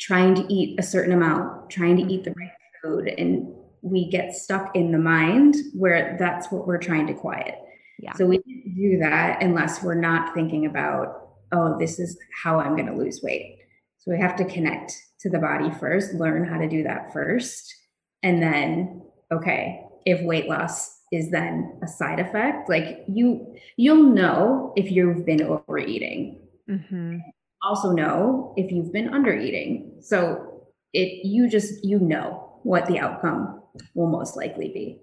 trying 0.01 0.35
to 0.37 0.53
eat 0.53 0.79
a 0.79 0.83
certain 0.83 1.13
amount 1.13 1.71
trying 1.71 1.97
to 1.97 2.03
eat 2.13 2.25
the 2.25 2.33
right 2.33 2.51
food 2.83 3.09
and 3.19 3.53
we 3.83 4.09
get 4.09 4.35
stuck 4.35 4.75
in 4.77 4.93
the 4.93 4.99
mind 4.99 5.57
where 5.75 6.17
that's 6.19 6.51
what 6.51 6.67
we're 6.67 6.79
trying 6.79 7.07
to 7.07 7.15
quiet. 7.15 7.57
Yeah. 7.99 8.13
So 8.15 8.27
we 8.27 8.39
do 8.77 8.99
that 9.01 9.43
unless 9.43 9.83
we're 9.83 9.95
not 9.95 10.35
thinking 10.35 10.67
about 10.67 11.31
oh 11.51 11.77
this 11.79 11.99
is 11.99 12.17
how 12.43 12.61
i'm 12.61 12.77
going 12.77 12.87
to 12.87 12.95
lose 12.95 13.21
weight. 13.21 13.59
So 13.99 14.13
we 14.13 14.21
have 14.21 14.37
to 14.37 14.45
connect 14.45 14.93
to 15.21 15.29
the 15.29 15.41
body 15.41 15.73
first 15.73 16.15
learn 16.15 16.45
how 16.45 16.59
to 16.59 16.69
do 16.69 16.85
that 16.85 17.13
first 17.13 17.75
and 18.23 18.43
then 18.43 19.03
okay 19.33 19.85
if 20.05 20.23
weight 20.23 20.49
loss 20.49 20.99
is 21.13 21.31
then 21.31 21.79
a 21.83 21.87
side 21.87 22.21
effect 22.21 22.69
like 22.69 23.05
you 23.09 23.55
you'll 23.77 24.03
know 24.03 24.73
if 24.77 24.91
you've 24.91 25.25
been 25.25 25.43
overeating. 25.43 26.41
Mm-hmm. 26.69 27.19
also 27.63 27.93
know 27.93 28.53
if 28.59 28.71
you've 28.71 28.93
been 28.93 29.09
undereating. 29.09 30.05
So 30.05 30.67
it 30.93 31.25
you 31.25 31.49
just 31.49 31.85
you 31.85 31.99
know 31.99 32.61
what 32.63 32.87
the 32.87 32.99
outcome 32.99 33.63
will 33.95 34.09
most 34.09 34.37
likely 34.37 34.69
be. 34.69 35.01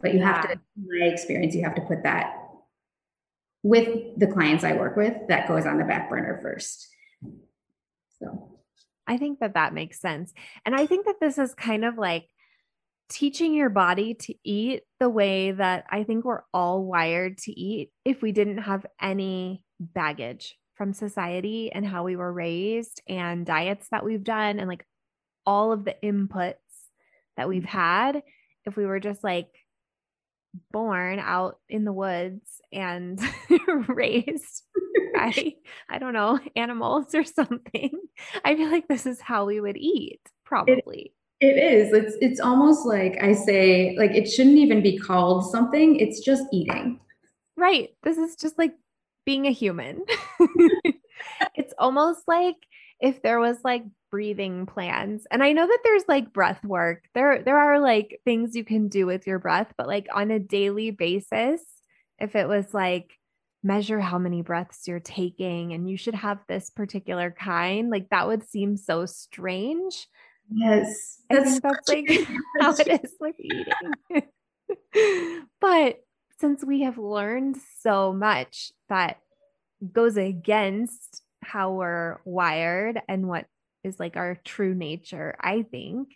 But 0.00 0.14
you 0.14 0.20
yeah. 0.20 0.34
have 0.34 0.50
to 0.50 0.60
my 0.76 1.06
experience 1.06 1.54
you 1.54 1.64
have 1.64 1.74
to 1.74 1.82
put 1.82 2.02
that 2.04 2.34
with 3.62 4.18
the 4.18 4.26
clients 4.26 4.62
i 4.62 4.74
work 4.74 4.94
with 4.94 5.14
that 5.28 5.48
goes 5.48 5.64
on 5.64 5.78
the 5.78 5.84
back 5.84 6.08
burner 6.08 6.38
first. 6.42 6.88
So. 8.20 8.50
I 9.06 9.18
think 9.18 9.40
that 9.40 9.52
that 9.52 9.74
makes 9.74 10.00
sense. 10.00 10.32
And 10.64 10.74
i 10.74 10.86
think 10.86 11.04
that 11.04 11.20
this 11.20 11.36
is 11.36 11.54
kind 11.54 11.84
of 11.84 11.98
like 11.98 12.28
teaching 13.08 13.54
your 13.54 13.70
body 13.70 14.14
to 14.14 14.34
eat 14.44 14.82
the 15.00 15.08
way 15.08 15.52
that 15.52 15.84
I 15.90 16.04
think 16.04 16.24
we're 16.24 16.42
all 16.52 16.84
wired 16.84 17.38
to 17.38 17.52
eat 17.52 17.90
if 18.04 18.22
we 18.22 18.32
didn't 18.32 18.58
have 18.58 18.86
any 19.00 19.62
baggage 19.78 20.56
from 20.76 20.92
society 20.92 21.70
and 21.72 21.86
how 21.86 22.04
we 22.04 22.16
were 22.16 22.32
raised 22.32 23.02
and 23.08 23.46
diets 23.46 23.88
that 23.90 24.04
we've 24.04 24.24
done 24.24 24.58
and 24.58 24.68
like 24.68 24.86
all 25.46 25.72
of 25.72 25.84
the 25.84 25.96
inputs 26.02 26.54
that 27.36 27.48
we've 27.48 27.62
mm-hmm. 27.62 27.78
had. 27.78 28.22
If 28.64 28.76
we 28.76 28.86
were 28.86 29.00
just 29.00 29.22
like 29.22 29.48
born 30.72 31.18
out 31.18 31.58
in 31.68 31.84
the 31.84 31.92
woods 31.92 32.60
and 32.72 33.20
raised 33.88 34.62
by 35.14 35.54
I 35.88 35.98
don't 35.98 36.12
know 36.12 36.38
animals 36.54 37.14
or 37.14 37.24
something 37.24 37.90
I 38.44 38.54
feel 38.54 38.70
like 38.70 38.86
this 38.86 39.04
is 39.04 39.20
how 39.20 39.46
we 39.46 39.60
would 39.60 39.76
eat 39.76 40.20
probably 40.44 41.12
it 41.44 41.58
is. 41.58 41.92
It's 41.92 42.16
it's 42.20 42.40
almost 42.40 42.86
like 42.86 43.22
I 43.22 43.32
say, 43.32 43.96
like 43.98 44.12
it 44.12 44.26
shouldn't 44.26 44.58
even 44.58 44.82
be 44.82 44.98
called 44.98 45.50
something. 45.50 45.98
It's 46.00 46.20
just 46.20 46.44
eating. 46.52 47.00
Right. 47.56 47.90
This 48.02 48.18
is 48.18 48.36
just 48.36 48.58
like 48.58 48.74
being 49.24 49.46
a 49.46 49.52
human. 49.52 50.04
it's 51.54 51.74
almost 51.78 52.22
like 52.26 52.56
if 53.00 53.22
there 53.22 53.38
was 53.38 53.58
like 53.64 53.84
breathing 54.10 54.66
plans. 54.66 55.26
And 55.30 55.42
I 55.42 55.52
know 55.52 55.66
that 55.66 55.80
there's 55.82 56.04
like 56.08 56.32
breath 56.32 56.64
work. 56.64 57.04
There 57.14 57.42
there 57.42 57.58
are 57.58 57.80
like 57.80 58.20
things 58.24 58.54
you 58.54 58.64
can 58.64 58.88
do 58.88 59.06
with 59.06 59.26
your 59.26 59.38
breath, 59.38 59.72
but 59.76 59.88
like 59.88 60.06
on 60.14 60.30
a 60.30 60.38
daily 60.38 60.90
basis, 60.90 61.60
if 62.18 62.36
it 62.36 62.48
was 62.48 62.72
like 62.72 63.12
measure 63.64 63.98
how 63.98 64.18
many 64.18 64.42
breaths 64.42 64.86
you're 64.86 65.00
taking 65.00 65.72
and 65.72 65.88
you 65.88 65.96
should 65.96 66.14
have 66.14 66.38
this 66.46 66.70
particular 66.70 67.34
kind, 67.36 67.90
like 67.90 68.08
that 68.10 68.28
would 68.28 68.48
seem 68.48 68.76
so 68.76 69.06
strange. 69.06 70.06
Yes. 70.50 71.20
That's, 71.30 71.60
that's 71.60 71.88
like 71.88 72.08
how 72.60 72.74
it 72.74 73.02
is 73.04 73.14
with 73.20 73.36
eating. 73.38 74.22
but 75.60 76.00
since 76.40 76.64
we 76.64 76.82
have 76.82 76.98
learned 76.98 77.56
so 77.80 78.12
much 78.12 78.72
that 78.88 79.18
goes 79.92 80.16
against 80.16 81.22
how 81.42 81.72
we're 81.72 82.18
wired 82.24 83.00
and 83.08 83.28
what 83.28 83.46
is 83.82 83.98
like 84.00 84.16
our 84.16 84.38
true 84.44 84.74
nature, 84.74 85.36
I 85.40 85.62
think 85.62 86.08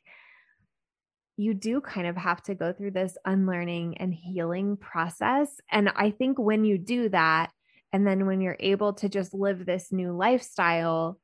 you 1.37 1.55
do 1.55 1.81
kind 1.81 2.07
of 2.07 2.17
have 2.17 2.43
to 2.43 2.55
go 2.55 2.73
through 2.73 2.91
this 2.91 3.17
unlearning 3.25 3.99
and 3.99 4.13
healing 4.13 4.77
process. 4.77 5.49
And 5.71 5.89
I 5.95 6.11
think 6.11 6.39
when 6.39 6.65
you 6.65 6.79
do 6.79 7.09
that, 7.11 7.53
and 7.93 8.07
then 8.07 8.27
when 8.27 8.41
you're 8.41 8.57
able 8.61 8.95
to 8.95 9.09
just 9.09 9.33
live 9.33 9.65
this 9.65 9.93
new 9.93 10.13
lifestyle, 10.13 11.19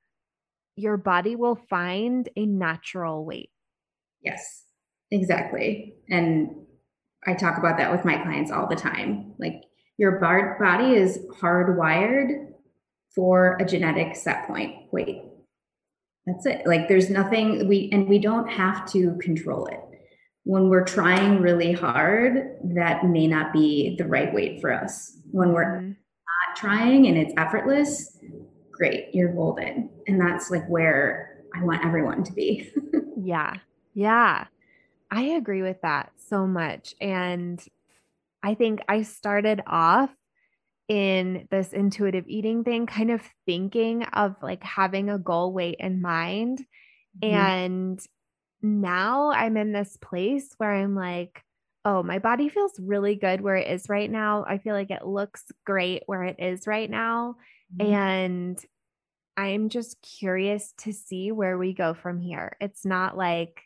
your 0.77 0.97
body 0.97 1.37
will 1.37 1.57
find 1.57 2.29
a 2.37 2.47
natural 2.47 3.25
weight. 3.25 3.51
Yes, 4.23 4.65
exactly. 5.11 5.95
And 6.09 6.51
I 7.27 7.35
talk 7.35 7.59
about 7.59 7.79
that 7.79 7.93
with 7.93 8.05
my 8.05 8.19
clients 8.23 8.51
all 8.51 8.67
the 8.69 8.77
time. 8.77 9.35
Like 9.39 9.63
your 9.97 10.19
body 10.19 10.95
is 10.95 11.19
hardwired 11.41 12.49
for 13.15 13.57
a 13.61 13.65
genetic 13.65 14.17
set 14.17 14.47
point 14.47 14.75
weight. 14.93 15.23
That's 16.27 16.47
it. 16.47 16.67
Like 16.67 16.89
there's 16.89 17.11
nothing 17.11 17.69
we, 17.69 17.91
and 17.93 18.09
we 18.09 18.19
don't 18.19 18.49
have 18.49 18.91
to 18.93 19.17
control 19.21 19.67
it. 19.67 19.81
When 20.45 20.69
we're 20.69 20.85
trying 20.85 21.41
really 21.41 21.73
hard, 21.73 22.59
that 22.75 23.05
may 23.05 23.27
not 23.27 23.53
be 23.53 23.95
the 23.97 24.07
right 24.07 24.33
weight 24.33 24.61
for 24.61 24.73
us. 24.73 25.17
When 25.31 25.53
we're 25.53 25.65
mm-hmm. 25.65 25.89
not 25.89 26.57
trying 26.57 27.07
and 27.07 27.17
it's 27.17 27.33
effortless, 27.37 28.19
great, 28.75 29.15
you're 29.15 29.33
golden. 29.33 29.91
And 30.07 30.21
that's 30.21 30.51
like 30.51 30.67
where 30.69 31.43
I 31.55 31.63
want 31.63 31.85
everyone 31.85 32.25
to 32.25 32.33
be. 32.33 32.71
yeah. 33.17 33.55
Yeah. 33.95 34.47
I 35.11 35.23
agree 35.23 35.63
with 35.63 35.81
that 35.83 36.13
so 36.29 36.47
much. 36.47 36.95
And 37.01 37.63
I 38.43 38.55
think 38.55 38.81
I 38.89 39.03
started 39.03 39.63
off 39.67 40.11
in 40.89 41.49
this 41.51 41.73
intuitive 41.73 42.25
eating 42.27 42.65
thing, 42.65 42.87
kind 42.87 43.11
of 43.11 43.23
thinking 43.47 44.03
of 44.13 44.37
like 44.43 44.63
having 44.63 45.09
a 45.09 45.19
goal 45.19 45.53
weight 45.53 45.77
in 45.79 46.03
mind. 46.03 46.65
Mm-hmm. 47.23 47.35
And 47.35 48.07
now 48.61 49.31
I'm 49.31 49.57
in 49.57 49.73
this 49.73 49.97
place 49.97 50.53
where 50.59 50.75
I'm 50.75 50.95
like, 50.95 51.43
oh, 51.85 52.03
my 52.03 52.19
body 52.19 52.49
feels 52.49 52.73
really 52.79 53.15
good 53.15 53.41
where 53.41 53.57
it 53.57 53.69
is 53.69 53.89
right 53.89 54.11
now. 54.11 54.45
I 54.49 54.59
feel 54.59 54.75
like 54.75 54.91
it 54.91 55.07
looks 55.07 55.45
great 55.65 56.03
where 56.07 56.25
it 56.25 56.37
is 56.39 56.67
right 56.67 56.91
now. 56.91 57.37
Mm-hmm. 57.79 57.93
And 57.93 58.65
I'm 59.37 59.69
just 59.69 60.01
curious 60.01 60.73
to 60.79 60.93
see 60.93 61.33
where 61.33 61.59
we 61.59 61.73
go 61.73 61.95
from 61.95 62.21
here. 62.21 62.57
It's 62.61 62.85
not 62.85 63.17
like, 63.17 63.63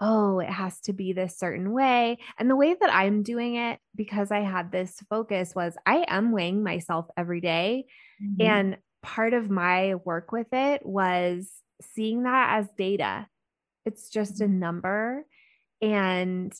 oh, 0.00 0.40
it 0.40 0.50
has 0.50 0.80
to 0.80 0.92
be 0.92 1.12
this 1.12 1.38
certain 1.38 1.72
way. 1.72 2.18
And 2.38 2.50
the 2.50 2.56
way 2.56 2.74
that 2.78 2.92
I'm 2.92 3.22
doing 3.22 3.54
it, 3.54 3.78
because 3.94 4.30
I 4.30 4.40
had 4.40 4.72
this 4.72 4.96
focus, 5.08 5.54
was 5.54 5.76
I 5.86 6.04
am 6.08 6.32
weighing 6.32 6.62
myself 6.62 7.06
every 7.16 7.40
day. 7.40 7.86
Mm-hmm. 8.22 8.42
And 8.42 8.76
part 9.02 9.32
of 9.32 9.50
my 9.50 9.94
work 9.94 10.32
with 10.32 10.48
it 10.52 10.84
was 10.84 11.50
seeing 11.94 12.24
that 12.24 12.58
as 12.58 12.68
data. 12.76 13.26
It's 13.84 14.10
just 14.10 14.40
a 14.40 14.44
mm-hmm. 14.44 14.58
number. 14.58 15.24
And 15.80 16.52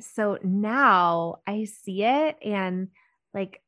so 0.00 0.38
now 0.42 1.36
I 1.46 1.64
see 1.64 2.04
it 2.04 2.36
and 2.44 2.88
like 3.34 3.60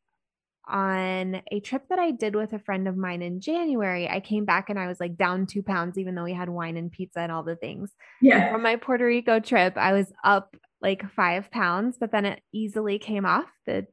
on 0.68 1.42
a 1.50 1.60
trip 1.60 1.88
that 1.88 1.98
I 1.98 2.10
did 2.10 2.36
with 2.36 2.52
a 2.52 2.58
friend 2.58 2.86
of 2.86 2.96
mine 2.96 3.22
in 3.22 3.40
January, 3.40 4.08
I 4.08 4.20
came 4.20 4.44
back 4.44 4.70
and 4.70 4.78
I 4.78 4.86
was 4.86 5.00
like 5.00 5.16
down 5.16 5.46
two 5.46 5.62
pounds, 5.62 5.98
even 5.98 6.14
though 6.14 6.24
we 6.24 6.32
had 6.32 6.48
wine 6.48 6.76
and 6.76 6.92
pizza 6.92 7.20
and 7.20 7.32
all 7.32 7.42
the 7.42 7.56
things. 7.56 7.92
Yeah. 8.20 8.52
From 8.52 8.62
my 8.62 8.76
Puerto 8.76 9.04
Rico 9.04 9.40
trip, 9.40 9.76
I 9.76 9.92
was 9.92 10.12
up 10.22 10.56
like 10.80 11.10
five 11.10 11.50
pounds, 11.50 11.96
but 11.98 12.12
then 12.12 12.24
it 12.24 12.40
easily 12.52 12.98
came 12.98 13.26
off 13.26 13.46
the 13.66 13.86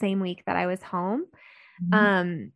same 0.00 0.20
week 0.20 0.42
that 0.46 0.56
I 0.56 0.66
was 0.66 0.82
home. 0.82 1.24
Mm-hmm. 1.82 1.94
Um, 1.94 2.52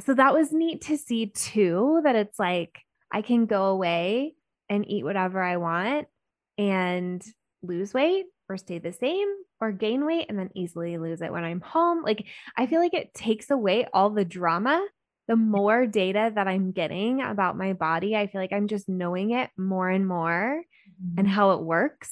so 0.00 0.14
that 0.14 0.34
was 0.34 0.52
neat 0.52 0.82
to 0.82 0.96
see 0.96 1.26
too, 1.26 2.00
that 2.04 2.16
it's 2.16 2.38
like 2.38 2.78
I 3.12 3.22
can 3.22 3.46
go 3.46 3.66
away 3.66 4.34
and 4.68 4.88
eat 4.88 5.04
whatever 5.04 5.42
I 5.42 5.56
want 5.56 6.08
and 6.56 7.22
lose 7.62 7.94
weight 7.94 8.26
or 8.48 8.56
stay 8.56 8.78
the 8.78 8.92
same 8.92 9.28
or 9.60 9.72
gain 9.72 10.04
weight 10.04 10.26
and 10.28 10.38
then 10.38 10.50
easily 10.54 10.98
lose 10.98 11.20
it 11.20 11.32
when 11.32 11.44
I'm 11.44 11.60
home. 11.60 12.02
Like 12.02 12.26
I 12.56 12.66
feel 12.66 12.80
like 12.80 12.94
it 12.94 13.14
takes 13.14 13.50
away 13.50 13.86
all 13.92 14.10
the 14.10 14.24
drama. 14.24 14.84
The 15.26 15.36
more 15.36 15.86
data 15.86 16.32
that 16.34 16.48
I'm 16.48 16.72
getting 16.72 17.20
about 17.20 17.58
my 17.58 17.74
body, 17.74 18.16
I 18.16 18.28
feel 18.28 18.40
like 18.40 18.52
I'm 18.52 18.66
just 18.66 18.88
knowing 18.88 19.32
it 19.32 19.50
more 19.58 19.88
and 19.88 20.08
more 20.08 20.62
mm-hmm. 20.62 21.18
and 21.18 21.28
how 21.28 21.50
it 21.52 21.62
works. 21.62 22.10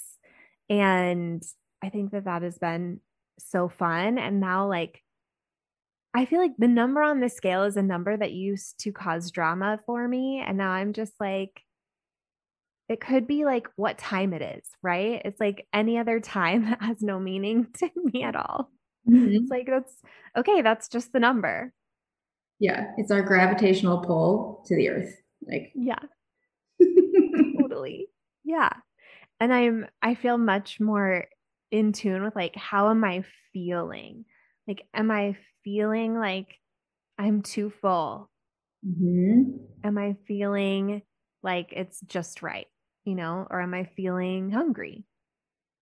And 0.69 1.43
I 1.83 1.89
think 1.89 2.13
that 2.13 2.25
that 2.25 2.43
has 2.43 2.59
been 2.59 3.01
so 3.39 3.69
fun. 3.69 4.19
And 4.19 4.41
now, 4.41 4.69
like, 4.69 5.03
I 6.15 6.25
feel 6.25 6.41
like 6.41 6.57
the 6.59 6.69
number 6.69 7.03
on 7.03 7.21
the 7.21 7.29
scale 7.29 7.65
is 7.65 7.77
a 7.77 7.83
number 7.83 8.17
that 8.17 8.33
used 8.33 8.81
to 8.81 8.93
cause 8.93 9.31
drama 9.31 9.81
for 9.87 10.07
me. 10.09 10.43
And 10.47 10.57
now 10.59 10.71
I'm 10.71 10.93
just 10.93 11.13
like, 11.21 11.63
it 12.89 13.01
could 13.01 13.27
be 13.27 13.45
like 13.45 13.69
what 13.77 13.99
time 13.99 14.33
it 14.33 14.43
is, 14.43 14.69
right? 14.83 15.21
It's 15.25 15.41
like 15.41 15.67
any 15.73 15.99
other 15.99 16.21
time 16.21 16.65
that 16.71 16.83
has 16.83 17.03
no 17.03 17.19
meaning 17.19 17.69
to 17.79 17.91
me 17.97 18.23
at 18.23 18.37
all. 18.37 18.71
Mm-hmm. 19.09 19.35
It's 19.35 19.51
like 19.51 19.67
that's 19.67 19.95
okay, 20.37 20.63
that's 20.63 20.89
just 20.89 21.13
the 21.13 21.21
number. 21.21 21.73
Yeah, 22.59 22.93
it's 22.97 23.11
our 23.11 23.23
gravitational 23.23 23.99
pull 23.99 24.63
to 24.67 24.77
the 24.77 24.89
earth. 24.89 25.15
Like 25.47 25.73
Yeah. 25.75 25.99
totally. 27.61 28.09
Yeah. 28.45 28.71
And 29.41 29.53
I'm 29.53 29.87
I 30.03 30.15
feel 30.15 30.39
much 30.39 30.81
more 30.81 31.27
in 31.71 31.93
tune 31.93 32.23
with 32.23 32.35
like 32.35 32.57
how 32.57 32.91
am 32.91 33.05
I 33.05 33.25
feeling? 33.53 34.25
Like 34.67 34.83
am 34.95 35.11
I 35.11 35.37
feeling 35.63 36.19
like 36.19 36.49
I'm 37.19 37.43
too 37.43 37.73
full? 37.81 38.31
Mm-hmm. 38.87 39.59
Am 39.85 39.99
I 39.99 40.17
feeling 40.27 41.03
like 41.43 41.73
it's 41.73 42.01
just 42.01 42.43
right? 42.43 42.67
You 43.07 43.15
know, 43.15 43.47
or 43.51 43.63
am 43.63 43.73
I 43.73 43.89
feeling 43.97 44.51
hungry? 44.51 45.05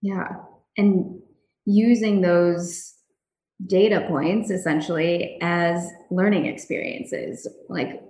Yeah. 0.03 0.29
And 0.77 1.20
using 1.64 2.20
those 2.20 2.95
data 3.66 4.05
points 4.09 4.51
essentially 4.51 5.39
as 5.41 5.89
learning 6.11 6.47
experiences. 6.47 7.49
Like, 7.68 8.01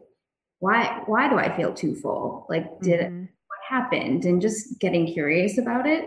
why 0.59 1.03
why 1.07 1.29
do 1.29 1.37
I 1.37 1.55
feel 1.57 1.73
too 1.73 1.95
full? 1.95 2.47
Like, 2.49 2.81
did 2.81 3.01
mm-hmm. 3.01 3.21
what 3.21 3.61
happened? 3.69 4.25
And 4.25 4.41
just 4.41 4.81
getting 4.81 5.07
curious 5.07 5.59
about 5.59 5.87
it. 5.87 6.07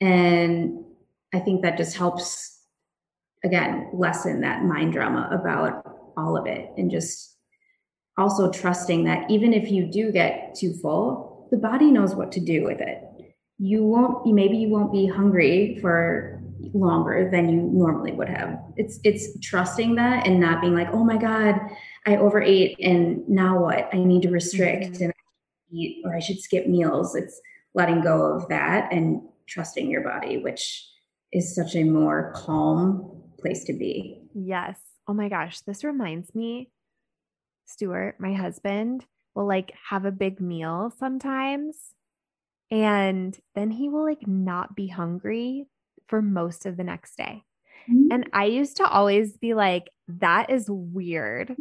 And 0.00 0.84
I 1.32 1.38
think 1.38 1.62
that 1.62 1.76
just 1.76 1.96
helps 1.96 2.58
again 3.44 3.88
lessen 3.94 4.42
that 4.42 4.64
mind 4.64 4.92
drama 4.92 5.28
about 5.32 5.84
all 6.16 6.36
of 6.36 6.46
it 6.46 6.70
and 6.76 6.90
just 6.90 7.38
also 8.18 8.50
trusting 8.50 9.04
that 9.04 9.30
even 9.30 9.54
if 9.54 9.70
you 9.70 9.86
do 9.86 10.12
get 10.12 10.54
too 10.54 10.74
full, 10.74 11.29
the 11.50 11.56
body 11.56 11.90
knows 11.90 12.14
what 12.14 12.32
to 12.32 12.40
do 12.40 12.64
with 12.64 12.80
it. 12.80 13.02
You 13.58 13.84
won't, 13.84 14.26
maybe 14.26 14.56
you 14.56 14.68
won't 14.68 14.92
be 14.92 15.06
hungry 15.06 15.78
for 15.80 16.40
longer 16.72 17.28
than 17.30 17.48
you 17.48 17.62
normally 17.62 18.12
would 18.12 18.28
have. 18.28 18.58
It's 18.76 19.00
it's 19.04 19.38
trusting 19.40 19.94
that 19.96 20.26
and 20.26 20.40
not 20.40 20.60
being 20.60 20.74
like, 20.74 20.88
oh 20.92 21.04
my 21.04 21.16
God, 21.16 21.60
I 22.06 22.16
overate 22.16 22.76
and 22.80 23.26
now 23.28 23.60
what? 23.60 23.88
I 23.92 23.98
need 23.98 24.22
to 24.22 24.30
restrict 24.30 24.92
mm-hmm. 24.92 25.04
and 25.04 25.12
eat 25.72 26.02
or 26.04 26.14
I 26.14 26.20
should 26.20 26.40
skip 26.40 26.66
meals. 26.66 27.14
It's 27.14 27.40
letting 27.74 28.00
go 28.00 28.34
of 28.34 28.48
that 28.48 28.92
and 28.92 29.22
trusting 29.46 29.90
your 29.90 30.02
body, 30.02 30.38
which 30.38 30.86
is 31.32 31.54
such 31.54 31.74
a 31.76 31.84
more 31.84 32.32
calm 32.36 33.22
place 33.38 33.64
to 33.64 33.72
be. 33.72 34.22
Yes. 34.34 34.78
Oh 35.08 35.14
my 35.14 35.28
gosh, 35.28 35.60
this 35.60 35.82
reminds 35.82 36.34
me, 36.34 36.70
Stuart, 37.66 38.16
my 38.18 38.32
husband 38.32 39.06
will 39.40 39.48
like 39.48 39.72
have 39.88 40.04
a 40.04 40.12
big 40.12 40.40
meal 40.40 40.92
sometimes. 40.98 41.76
And 42.70 43.36
then 43.54 43.70
he 43.70 43.88
will 43.88 44.04
like 44.04 44.26
not 44.26 44.76
be 44.76 44.86
hungry 44.86 45.66
for 46.08 46.20
most 46.22 46.66
of 46.66 46.76
the 46.76 46.84
next 46.84 47.16
day. 47.16 47.42
Mm-hmm. 47.90 48.12
And 48.12 48.30
I 48.32 48.44
used 48.44 48.76
to 48.76 48.86
always 48.86 49.38
be 49.38 49.54
like, 49.54 49.88
that 50.08 50.50
is 50.50 50.66
weird. 50.68 51.56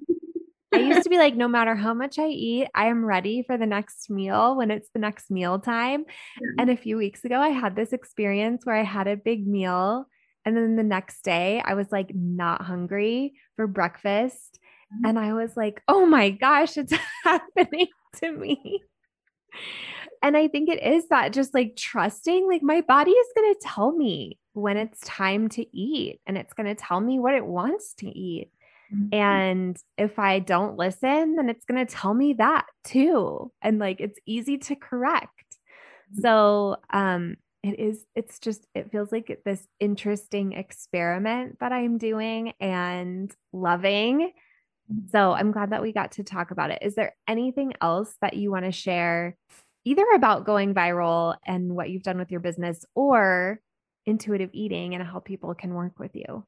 I 0.71 0.77
used 0.77 1.03
to 1.03 1.09
be 1.09 1.17
like, 1.17 1.35
no 1.35 1.47
matter 1.47 1.73
how 1.73 1.95
much 1.95 2.19
I 2.19 2.27
eat, 2.27 2.67
I 2.75 2.87
am 2.87 3.03
ready 3.03 3.41
for 3.41 3.57
the 3.57 3.65
next 3.65 4.09
meal 4.09 4.55
when 4.55 4.69
it's 4.69 4.89
the 4.93 4.99
next 4.99 5.31
meal 5.31 5.57
time. 5.57 6.05
And 6.59 6.69
a 6.69 6.77
few 6.77 6.97
weeks 6.97 7.25
ago, 7.25 7.39
I 7.39 7.49
had 7.49 7.75
this 7.75 7.91
experience 7.91 8.65
where 8.65 8.75
I 8.75 8.83
had 8.83 9.07
a 9.07 9.17
big 9.17 9.47
meal. 9.47 10.05
And 10.45 10.55
then 10.55 10.75
the 10.75 10.83
next 10.83 11.23
day, 11.23 11.61
I 11.65 11.73
was 11.73 11.91
like 11.91 12.13
not 12.13 12.61
hungry 12.61 13.33
for 13.55 13.65
breakfast. 13.65 14.59
Mm-hmm. 14.93 15.05
And 15.05 15.19
I 15.19 15.33
was 15.33 15.55
like, 15.55 15.81
oh 15.87 16.05
my 16.05 16.29
gosh, 16.29 16.77
it's 16.77 16.93
happening 17.23 17.87
to 18.17 18.31
me. 18.31 18.83
And 20.21 20.35
I 20.35 20.47
think 20.47 20.69
it 20.69 20.83
is 20.83 21.07
that 21.09 21.33
just 21.33 21.53
like 21.53 21.75
trusting, 21.75 22.47
like 22.47 22.61
my 22.61 22.81
body 22.81 23.11
is 23.11 23.27
going 23.35 23.53
to 23.53 23.59
tell 23.61 23.91
me 23.91 24.37
when 24.53 24.77
it's 24.77 24.99
time 25.01 25.47
to 25.49 25.77
eat 25.77 26.19
and 26.27 26.37
it's 26.37 26.53
going 26.53 26.67
to 26.67 26.75
tell 26.75 26.99
me 26.99 27.19
what 27.19 27.35
it 27.35 27.45
wants 27.45 27.93
to 27.95 28.07
eat. 28.09 28.51
Mm-hmm. 28.93 29.13
And 29.13 29.77
if 29.97 30.19
I 30.19 30.39
don't 30.39 30.77
listen, 30.77 31.35
then 31.35 31.49
it's 31.49 31.65
going 31.65 31.85
to 31.85 31.91
tell 31.91 32.13
me 32.13 32.33
that 32.33 32.65
too. 32.83 33.51
And 33.61 33.79
like 33.79 34.01
it's 34.01 34.19
easy 34.25 34.57
to 34.57 34.75
correct. 34.75 35.29
Mm-hmm. 36.11 36.21
So, 36.21 36.77
um, 36.91 37.37
it 37.61 37.77
is, 37.77 38.05
it's 38.15 38.39
just, 38.39 38.65
it 38.73 38.89
feels 38.89 39.11
like 39.11 39.41
this 39.43 39.67
interesting 39.81 40.53
experiment 40.53 41.59
that 41.59 41.73
I'm 41.73 41.97
doing 41.97 42.53
and 42.59 43.33
loving. 43.51 44.31
So 45.11 45.33
I'm 45.33 45.51
glad 45.51 45.71
that 45.71 45.81
we 45.81 45.91
got 45.91 46.13
to 46.13 46.23
talk 46.23 46.51
about 46.51 46.71
it. 46.71 46.79
Is 46.81 46.95
there 46.95 47.15
anything 47.27 47.73
else 47.81 48.15
that 48.21 48.35
you 48.35 48.51
want 48.51 48.65
to 48.65 48.71
share 48.71 49.37
either 49.85 50.05
about 50.15 50.45
going 50.45 50.73
viral 50.73 51.35
and 51.45 51.75
what 51.75 51.89
you've 51.89 52.03
done 52.03 52.17
with 52.17 52.31
your 52.31 52.39
business 52.39 52.85
or 52.95 53.59
intuitive 54.05 54.49
eating 54.53 54.95
and 54.95 55.03
how 55.03 55.19
people 55.19 55.53
can 55.53 55.73
work 55.73 55.99
with 55.99 56.15
you? 56.15 56.43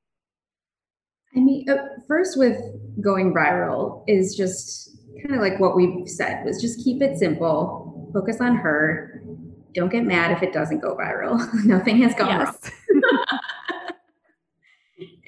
I 1.36 1.40
mean, 1.40 1.70
uh, 1.70 1.78
first 2.08 2.38
with 2.38 2.58
going 3.00 3.34
viral 3.34 4.04
is 4.08 4.36
just 4.36 4.98
kind 5.22 5.36
of 5.36 5.42
like 5.42 5.60
what 5.60 5.76
we've 5.76 6.08
said 6.10 6.44
was 6.44 6.62
just 6.62 6.84
keep 6.84 7.02
it 7.02 7.18
simple, 7.18 8.10
focus 8.14 8.42
on 8.42 8.56
her. 8.56 9.24
Don't 9.74 9.90
get 9.90 10.04
mad 10.04 10.32
if 10.32 10.44
it 10.44 10.52
doesn't 10.52 10.80
go 10.80 10.98
viral. 10.98 11.40
Nothing 11.66 12.02
has 12.02 12.14
gone 12.16 12.28
yes. 12.28 12.72
wrong. 12.92 13.26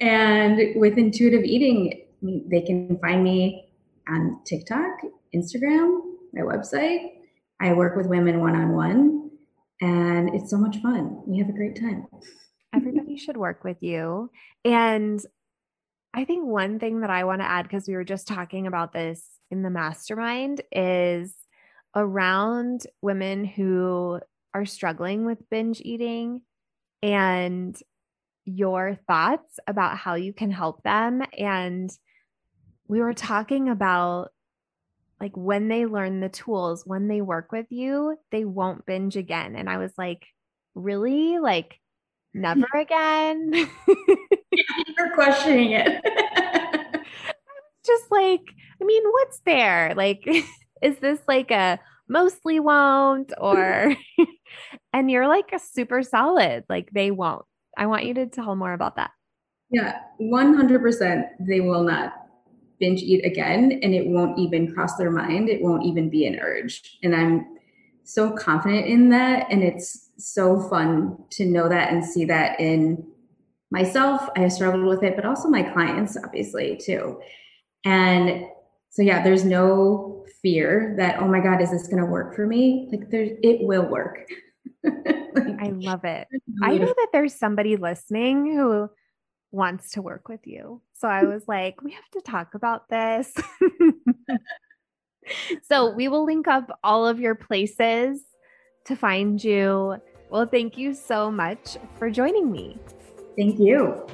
and 0.00 0.78
with 0.78 0.98
intuitive 0.98 1.44
eating, 1.44 2.03
they 2.50 2.62
can 2.62 2.98
find 3.00 3.22
me 3.22 3.68
on 4.08 4.40
TikTok, 4.44 4.90
Instagram, 5.34 6.00
my 6.32 6.42
website, 6.42 7.10
I 7.60 7.72
work 7.72 7.96
with 7.96 8.06
women 8.06 8.40
one 8.40 8.56
on 8.56 8.74
one, 8.74 9.30
and 9.80 10.34
it's 10.34 10.50
so 10.50 10.58
much 10.58 10.78
fun. 10.78 11.22
We 11.26 11.38
have 11.38 11.48
a 11.48 11.52
great 11.52 11.80
time. 11.80 12.06
Everybody 12.74 13.16
should 13.18 13.36
work 13.36 13.64
with 13.64 13.82
you. 13.82 14.30
And 14.64 15.20
I 16.12 16.24
think 16.24 16.46
one 16.46 16.78
thing 16.78 17.00
that 17.00 17.10
I 17.10 17.24
want 17.24 17.40
to 17.40 17.46
add, 17.46 17.64
because 17.64 17.88
we 17.88 17.94
were 17.94 18.04
just 18.04 18.28
talking 18.28 18.66
about 18.66 18.92
this 18.92 19.22
in 19.50 19.62
the 19.62 19.70
mastermind, 19.70 20.62
is 20.72 21.34
around 21.94 22.86
women 23.02 23.44
who 23.44 24.20
are 24.52 24.66
struggling 24.66 25.24
with 25.24 25.48
binge 25.50 25.80
eating 25.80 26.42
and 27.02 27.76
your 28.44 28.98
thoughts 29.06 29.58
about 29.66 29.96
how 29.96 30.14
you 30.14 30.32
can 30.32 30.50
help 30.50 30.82
them. 30.82 31.22
And 31.36 31.90
we 32.88 33.00
were 33.00 33.14
talking 33.14 33.68
about 33.68 34.30
like 35.20 35.36
when 35.36 35.68
they 35.68 35.86
learn 35.86 36.20
the 36.20 36.28
tools, 36.28 36.84
when 36.84 37.08
they 37.08 37.20
work 37.20 37.52
with 37.52 37.66
you, 37.70 38.18
they 38.30 38.44
won't 38.44 38.84
binge 38.84 39.16
again. 39.16 39.56
And 39.56 39.70
I 39.70 39.78
was 39.78 39.92
like, 39.96 40.26
really? 40.74 41.38
Like, 41.38 41.80
never 42.34 42.66
again? 42.74 43.52
You're 44.98 45.14
questioning 45.14 45.72
it. 45.72 46.04
Just 47.86 48.10
like, 48.10 48.42
I 48.80 48.84
mean, 48.84 49.02
what's 49.04 49.40
there? 49.46 49.94
Like, 49.96 50.26
is 50.82 50.98
this 50.98 51.20
like 51.28 51.50
a 51.50 51.78
mostly 52.08 52.60
won't 52.60 53.32
or, 53.38 53.94
and 54.92 55.10
you're 55.10 55.28
like 55.28 55.52
a 55.52 55.58
super 55.58 56.02
solid, 56.02 56.64
like 56.68 56.90
they 56.92 57.10
won't. 57.10 57.44
I 57.76 57.86
want 57.86 58.04
you 58.04 58.14
to 58.14 58.26
tell 58.26 58.54
more 58.56 58.72
about 58.72 58.96
that. 58.96 59.10
Yeah, 59.70 59.98
100% 60.20 61.24
they 61.40 61.60
will 61.60 61.82
not 61.82 62.23
binge 62.78 63.02
eat 63.02 63.24
again 63.24 63.78
and 63.82 63.94
it 63.94 64.06
won't 64.06 64.38
even 64.38 64.72
cross 64.74 64.96
their 64.96 65.10
mind. 65.10 65.48
It 65.48 65.62
won't 65.62 65.84
even 65.84 66.10
be 66.10 66.26
an 66.26 66.38
urge. 66.40 66.98
And 67.02 67.14
I'm 67.14 67.46
so 68.04 68.30
confident 68.30 68.86
in 68.86 69.08
that. 69.10 69.46
And 69.50 69.62
it's 69.62 70.10
so 70.18 70.60
fun 70.68 71.16
to 71.30 71.44
know 71.44 71.68
that 71.68 71.92
and 71.92 72.04
see 72.04 72.24
that 72.26 72.60
in 72.60 73.06
myself. 73.70 74.28
I 74.36 74.40
have 74.40 74.52
struggled 74.52 74.84
with 74.84 75.02
it, 75.02 75.16
but 75.16 75.24
also 75.24 75.48
my 75.48 75.62
clients, 75.62 76.16
obviously, 76.22 76.78
too. 76.82 77.20
And 77.84 78.46
so, 78.90 79.02
yeah, 79.02 79.22
there's 79.22 79.44
no 79.44 80.24
fear 80.42 80.94
that, 80.98 81.20
oh 81.20 81.26
my 81.26 81.40
God, 81.40 81.60
is 81.60 81.70
this 81.70 81.88
going 81.88 82.02
to 82.02 82.06
work 82.06 82.36
for 82.36 82.46
me? 82.46 82.88
Like, 82.92 83.10
there's, 83.10 83.30
it 83.42 83.66
will 83.66 83.86
work. 83.86 84.28
like, 84.84 85.60
I 85.60 85.70
love 85.70 86.04
it. 86.04 86.28
I 86.62 86.76
know 86.76 86.86
that 86.86 87.08
there's 87.12 87.34
somebody 87.34 87.76
listening 87.76 88.54
who 88.54 88.88
wants 89.54 89.92
to 89.92 90.02
work 90.02 90.28
with 90.28 90.46
you. 90.46 90.80
So 90.92 91.08
I 91.08 91.24
was 91.24 91.46
like, 91.46 91.80
we 91.82 91.92
have 91.92 92.10
to 92.12 92.20
talk 92.20 92.54
about 92.54 92.88
this. 92.88 93.32
so 95.62 95.90
we 95.90 96.08
will 96.08 96.24
link 96.24 96.48
up 96.48 96.78
all 96.82 97.06
of 97.06 97.20
your 97.20 97.36
places 97.36 98.20
to 98.86 98.96
find 98.96 99.42
you. 99.42 99.96
Well, 100.28 100.46
thank 100.46 100.76
you 100.76 100.92
so 100.92 101.30
much 101.30 101.76
for 101.98 102.10
joining 102.10 102.50
me. 102.50 102.78
Thank 103.36 103.60
you. 103.60 104.06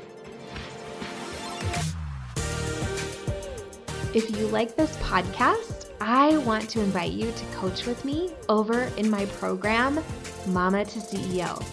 If 4.12 4.36
you 4.36 4.46
like 4.48 4.76
this 4.76 4.94
podcast, 4.96 5.90
I 6.00 6.36
want 6.38 6.68
to 6.70 6.80
invite 6.80 7.12
you 7.12 7.30
to 7.30 7.44
coach 7.56 7.86
with 7.86 8.04
me 8.04 8.30
over 8.48 8.82
in 8.96 9.08
my 9.08 9.24
program, 9.26 10.02
Mama 10.48 10.84
to 10.84 10.98
CEO. 10.98 11.64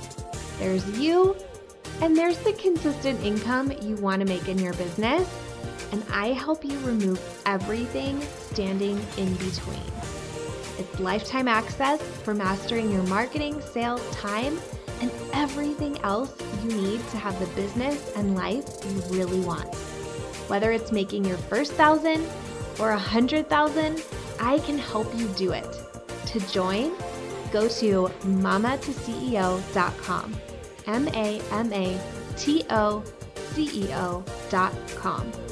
There's 0.59 0.87
you 0.99 1.35
and 2.01 2.15
there's 2.15 2.37
the 2.39 2.53
consistent 2.53 3.23
income 3.23 3.71
you 3.81 3.95
want 3.95 4.21
to 4.21 4.27
make 4.27 4.47
in 4.47 4.59
your 4.59 4.73
business, 4.73 5.27
and 5.91 6.03
I 6.11 6.27
help 6.27 6.63
you 6.63 6.77
remove 6.79 7.19
everything 7.45 8.21
standing 8.51 8.99
in 9.17 9.33
between. 9.35 9.81
It's 10.77 10.99
lifetime 10.99 11.47
access 11.47 12.01
for 12.23 12.33
mastering 12.33 12.91
your 12.91 13.03
marketing, 13.03 13.61
sales, 13.61 14.07
time, 14.11 14.59
and 15.01 15.11
everything 15.33 15.99
else 16.01 16.35
you 16.63 16.69
need 16.69 16.99
to 17.09 17.17
have 17.17 17.39
the 17.39 17.47
business 17.47 18.11
and 18.15 18.35
life 18.35 18.65
you 18.85 19.17
really 19.17 19.39
want. 19.39 19.73
Whether 20.47 20.71
it's 20.71 20.91
making 20.91 21.25
your 21.25 21.37
first 21.37 21.73
thousand 21.73 22.25
or 22.79 22.91
a 22.91 22.97
hundred 22.97 23.49
thousand, 23.49 24.03
I 24.39 24.59
can 24.59 24.77
help 24.77 25.13
you 25.15 25.27
do 25.29 25.51
it. 25.51 25.67
To 26.27 26.39
join, 26.51 26.93
go 27.51 27.67
to 27.67 28.11
mamatoceo.com. 28.23 30.35
M 30.87 31.07
A 31.09 31.41
M 31.51 31.73
A 31.73 31.99
T 32.37 32.63
O 32.69 33.03
C 33.53 33.63
E 33.63 33.93
O.com. 33.93 35.46